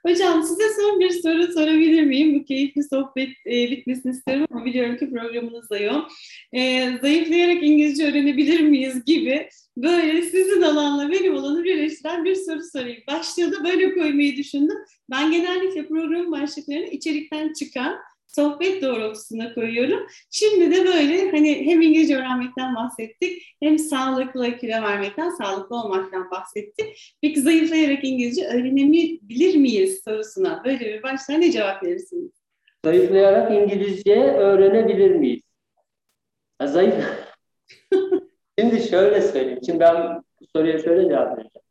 Hocam 0.06 0.44
size 0.44 0.64
son 0.82 1.00
bir 1.00 1.10
soru 1.10 1.54
sorabilir 1.54 2.04
miyim? 2.04 2.40
Bu 2.40 2.46
keyifli 2.46 2.84
sohbet 2.84 3.30
e, 3.46 3.72
bitmesini 3.72 4.12
isterim 4.12 4.46
ama 4.52 4.66
biliyorum 4.66 4.98
ki 4.98 5.10
programınız 5.10 5.70
da 5.70 5.78
yok. 5.78 6.12
E, 6.54 6.90
zayıflayarak 7.02 7.64
İngilizce 7.64 8.08
öğrenebilir 8.08 8.60
miyiz 8.60 9.06
gibi 9.06 9.50
böyle 9.78 10.22
sizin 10.22 10.62
alanla 10.62 11.12
benim 11.12 11.38
alanı 11.38 11.64
birleştiren 11.64 12.26
bir 12.26 12.36
soru 12.36 12.62
sorayım. 12.74 13.04
Başlığı 13.08 13.52
da 13.52 13.64
böyle 13.64 13.94
koymayı 13.94 14.38
düşündüm. 14.38 14.78
Ben 15.12 15.32
genellikle 15.32 15.88
program 15.88 16.32
başlıklarını 16.32 16.86
içerikten 16.86 17.54
çıkan 17.54 17.98
sohbet 18.36 18.82
doğrultusunda 18.82 19.54
koyuyorum. 19.54 20.08
Şimdi 20.30 20.72
de 20.72 20.86
böyle 20.86 21.32
hani 21.32 21.65
hem 21.65 21.82
İngilizce 21.82 22.17
öğrenmekten 22.17 22.76
bahsettik 22.76 23.56
hem 23.60 23.80
sağlıklı 23.80 24.58
kilo 24.58 24.82
vermekten, 24.82 25.30
sağlıklı 25.30 25.76
olmaktan 25.76 26.32
bahsettik. 26.32 27.15
Peki 27.22 27.41
zayıflayarak 27.41 28.04
İngilizce 28.04 28.48
öğrenebilir 28.48 29.56
miyiz 29.56 30.01
sorusuna 30.03 30.62
böyle 30.66 30.80
bir 30.80 31.03
başlığa 31.03 31.38
ne 31.38 31.51
cevap 31.51 31.84
verirsiniz? 31.84 32.32
Zayıflayarak 32.86 33.51
İngilizce 33.51 34.22
öğrenebilir 34.22 35.12
miyiz? 35.12 35.41
Ha, 36.60 36.68
zayıf... 36.68 36.95
Şimdi 38.60 38.84
şöyle 38.84 39.22
söyleyeyim. 39.22 39.60
Şimdi 39.66 39.80
ben 39.80 40.22
bu 40.41 40.45
soruya 40.53 40.80
şöyle 40.80 41.10
cevap 41.10 41.38
vereceğim. 41.38 41.66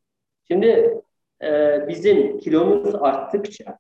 Şimdi 0.49 1.01
e, 1.43 1.78
bizim 1.89 2.39
kilomuz 2.39 2.95
arttıkça 2.95 3.78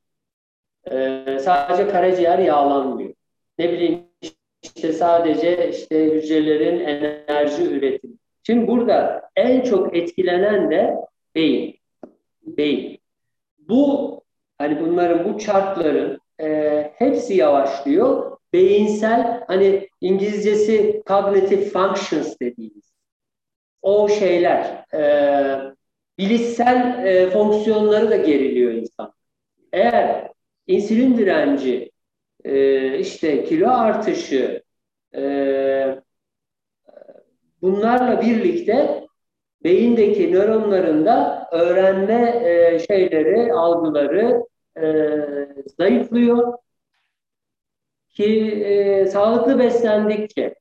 e, 0.90 1.38
sadece 1.40 1.88
karaciğer 1.88 2.38
yağlanmıyor. 2.38 3.14
Ne 3.58 3.72
bileyim 3.72 4.04
işte 4.62 4.92
sadece 4.92 5.70
işte 5.70 6.04
hücrelerin 6.04 6.80
enerji 6.80 7.62
üretimi. 7.62 8.14
Şimdi 8.46 8.66
burada 8.66 9.30
en 9.36 9.60
çok 9.60 9.96
etkilenen 9.96 10.70
de 10.70 10.96
beyin. 11.34 11.76
Beyin. 12.42 12.98
Bu 13.58 14.20
hani 14.58 14.80
bunların 14.80 15.24
bu 15.24 15.38
çarkların 15.38 16.20
e, 16.40 16.92
hepsi 16.96 17.34
yavaşlıyor. 17.34 18.36
Beyinsel 18.52 19.44
hani 19.46 19.88
İngilizcesi 20.00 21.02
cognitive 21.06 21.64
functions 21.64 22.40
dediğimiz 22.40 22.92
o 23.82 24.08
şeyler 24.08 24.84
e, 24.94 25.02
bilişsel 26.18 27.06
e, 27.06 27.30
fonksiyonları 27.30 28.10
da 28.10 28.16
geriliyor 28.16 28.72
insan. 28.72 29.12
Eğer 29.72 30.30
insülin 30.70 31.18
direnci, 31.18 31.90
e, 32.44 32.98
işte 32.98 33.44
kilo 33.44 33.68
artışı, 33.68 34.62
e, 35.14 35.22
bunlarla 37.62 38.20
birlikte 38.22 39.06
beyindeki 39.64 40.32
nöronlarında 40.32 41.48
öğrenme 41.52 42.42
e, 42.44 42.78
şeyleri, 42.78 43.52
algıları 43.52 44.42
e, 44.82 44.86
zayıflıyor. 45.78 46.54
Ki 48.08 48.50
e, 48.64 49.06
sağlıklı 49.06 49.58
beslendikçe, 49.58 50.54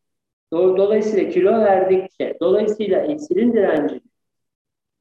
dolayısıyla 0.53 1.30
kilo 1.30 1.51
verdikçe, 1.51 2.38
dolayısıyla 2.41 3.05
insülin 3.05 3.53
direnci 3.53 4.01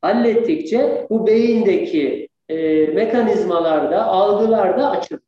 hallettikçe 0.02 1.06
bu 1.11 1.26
beyindeki 1.26 2.28
e, 2.49 2.86
mekanizmalarda, 2.86 4.05
algılarda 4.05 4.90
açılır. 4.90 5.20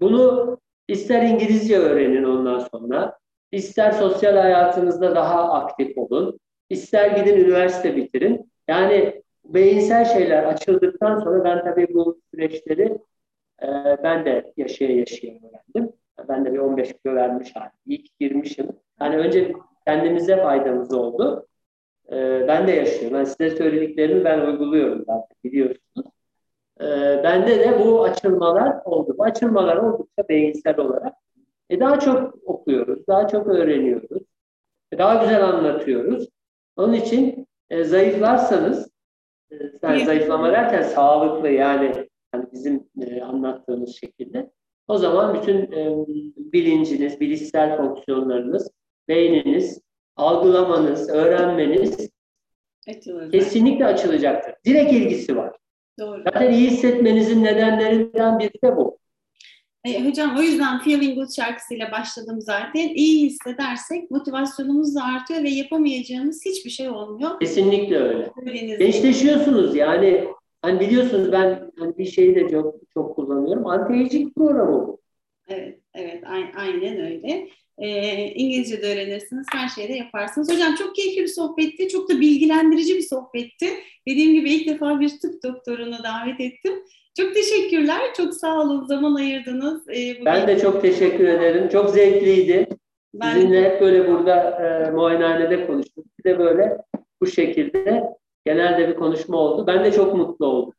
Bunu 0.00 0.58
ister 0.88 1.22
İngilizce 1.22 1.78
öğrenin 1.78 2.24
ondan 2.24 2.58
sonra, 2.58 3.18
ister 3.52 3.92
sosyal 3.92 4.36
hayatınızda 4.36 5.14
daha 5.14 5.52
aktif 5.52 5.98
olun, 5.98 6.40
ister 6.70 7.10
gidin 7.10 7.36
üniversite 7.36 7.96
bitirin. 7.96 8.52
Yani 8.68 9.22
beyinsel 9.44 10.04
şeyler 10.04 10.42
açıldıktan 10.42 11.20
sonra 11.20 11.44
ben 11.44 11.64
tabii 11.64 11.94
bu 11.94 12.20
süreçleri 12.30 12.98
e, 13.62 13.68
ben 14.02 14.24
de 14.24 14.52
yaşaya 14.56 14.96
yaşaya 14.96 15.32
öğrendim. 15.32 15.92
Ben 16.28 16.44
de 16.44 16.52
bir 16.52 16.58
15 16.58 16.88
kilo 16.92 17.14
vermiş 17.14 17.56
halim. 17.56 17.70
İlk 17.86 18.18
girmişim. 18.20 18.68
Yani 19.00 19.16
önce 19.16 19.52
kendimize 19.86 20.36
faydamız 20.36 20.94
oldu. 20.94 21.46
E, 22.12 22.44
ben 22.48 22.66
de 22.66 22.72
yaşıyorum. 22.72 23.18
Ben 23.18 23.24
size 23.24 23.50
söylediklerimi 23.50 24.24
ben 24.24 24.40
uyguluyorum 24.40 24.98
zaten 24.98 25.36
biliyorsunuz. 25.44 26.06
E, 26.80 26.84
bende 27.24 27.58
de 27.58 27.84
bu 27.84 28.04
açılmalar 28.04 28.84
oldu. 28.84 29.14
Bu 29.18 29.24
açılmalar 29.24 29.76
oldukça 29.76 30.28
beyinsel 30.28 30.78
olarak. 30.78 31.14
E, 31.70 31.80
daha 31.80 32.00
çok 32.00 32.34
okuyoruz, 32.44 33.06
daha 33.08 33.28
çok 33.28 33.46
öğreniyoruz. 33.46 34.22
E, 34.92 34.98
daha 34.98 35.14
güzel 35.14 35.44
anlatıyoruz. 35.44 36.28
Onun 36.76 36.92
için 36.92 37.46
e, 37.70 37.84
zayıflarsanız 37.84 38.90
e, 39.50 39.56
yani 39.82 40.04
zayıflama 40.04 40.52
derken 40.52 40.82
sağlıklı 40.82 41.48
yani 41.48 42.08
hani 42.32 42.46
bizim 42.52 42.88
e, 43.00 43.22
anlattığımız 43.22 43.96
şekilde 43.96 44.50
o 44.88 44.98
zaman 44.98 45.34
bütün 45.34 45.72
e, 45.72 46.06
bilinciniz, 46.36 47.20
bilişsel 47.20 47.76
fonksiyonlarınız, 47.76 48.70
beyniniz, 49.08 49.83
algılamanız, 50.16 51.08
öğrenmeniz 51.08 52.10
Açılır. 52.88 53.32
kesinlikle 53.32 53.84
açılacaktır. 53.86 54.54
Direkt 54.64 54.92
ilgisi 54.92 55.36
var. 55.36 55.56
Doğru. 55.98 56.22
Zaten 56.24 56.52
iyi 56.52 56.70
hissetmenizin 56.70 57.44
nedenlerinden 57.44 58.38
biri 58.38 58.62
de 58.64 58.76
bu. 58.76 58.98
E, 59.84 60.04
hocam 60.08 60.36
o 60.38 60.42
yüzden 60.42 60.78
Feeling 60.78 61.14
Good 61.18 61.30
şarkısıyla 61.36 61.92
başladım 61.92 62.40
zaten. 62.40 62.88
İyi 62.94 63.26
hissedersek 63.26 64.10
motivasyonumuz 64.10 64.94
da 64.96 65.00
artıyor 65.04 65.42
ve 65.42 65.50
yapamayacağımız 65.50 66.44
hiçbir 66.44 66.70
şey 66.70 66.88
olmuyor. 66.88 67.40
Kesinlikle 67.40 67.98
öyle. 67.98 68.32
Gençleşiyorsunuz 68.78 69.76
yani. 69.76 70.28
Hani 70.62 70.80
biliyorsunuz 70.80 71.32
ben 71.32 71.70
hani 71.78 71.98
bir 71.98 72.04
şeyi 72.04 72.34
de 72.34 72.48
çok 72.48 72.74
çok 72.94 73.16
kullanıyorum. 73.16 73.62
Anti-aging 73.64 74.34
programı 74.34 74.72
bu. 74.72 75.00
Evet, 75.48 75.78
evet 75.94 76.24
aynen 76.56 77.00
öyle. 77.00 77.48
E, 77.78 77.88
İngilizce 78.34 78.82
de 78.82 78.92
öğrenirsiniz, 78.92 79.46
her 79.52 79.68
şeyi 79.68 79.88
de 79.88 79.92
yaparsınız. 79.92 80.52
Hocam 80.52 80.74
çok 80.74 80.96
keyifli 80.96 81.22
bir 81.22 81.28
sohbetti, 81.28 81.88
çok 81.88 82.10
da 82.10 82.20
bilgilendirici 82.20 82.96
bir 82.96 83.02
sohbetti. 83.02 83.66
Dediğim 84.08 84.32
gibi 84.34 84.50
ilk 84.50 84.68
defa 84.68 85.00
bir 85.00 85.08
tıp 85.08 85.42
doktorunu 85.42 85.96
davet 86.04 86.40
ettim. 86.40 86.72
Çok 87.18 87.34
teşekkürler, 87.34 88.00
çok 88.16 88.34
sağ 88.34 88.60
olun, 88.60 88.86
zaman 88.86 89.14
ayırdınız. 89.14 89.88
Ee, 89.88 90.24
ben 90.24 90.48
de 90.48 90.58
çok 90.58 90.82
teşekkür 90.82 91.28
ederim, 91.28 91.68
çok 91.68 91.90
zevkliydi. 91.90 92.68
Ben... 93.14 93.34
Sizinle 93.34 93.64
hep 93.64 93.80
böyle 93.80 94.08
burada 94.08 94.50
e, 94.50 94.90
muayenehanede 94.90 95.66
konuştuk. 95.66 96.04
Bir 96.18 96.24
de 96.30 96.38
böyle 96.38 96.78
bu 97.20 97.26
şekilde 97.26 98.04
genelde 98.46 98.88
bir 98.88 98.94
konuşma 98.94 99.36
oldu. 99.36 99.66
Ben 99.66 99.84
de 99.84 99.92
çok 99.92 100.14
mutlu 100.14 100.46
oldum. 100.46 100.74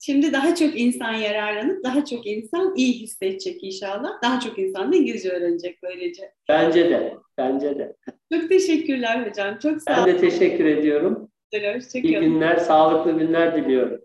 Şimdi 0.00 0.32
daha 0.32 0.54
çok 0.54 0.80
insan 0.80 1.12
yararlanıp 1.12 1.84
daha 1.84 2.04
çok 2.04 2.26
insan 2.26 2.74
iyi 2.76 2.92
hissedecek 2.92 3.64
inşallah. 3.64 4.22
Daha 4.22 4.40
çok 4.40 4.58
insan 4.58 4.92
da 4.92 4.96
İngilizce 4.96 5.30
öğrenecek 5.30 5.78
böylece. 5.82 6.32
Bence 6.48 6.90
de. 6.90 7.14
Bence 7.38 7.78
de. 7.78 7.96
Çok 8.32 8.48
teşekkürler 8.48 9.26
hocam. 9.28 9.58
Çok 9.58 9.82
sağ 9.82 9.96
olun. 9.98 10.06
Ben 10.06 10.14
de 10.14 10.20
teşekkür 10.20 10.64
ediyorum. 10.64 11.30
Hoşçakalın. 11.54 12.02
İyi 12.02 12.20
günler, 12.20 12.56
sağlıklı 12.56 13.18
günler 13.18 13.56
diliyorum. 13.56 14.00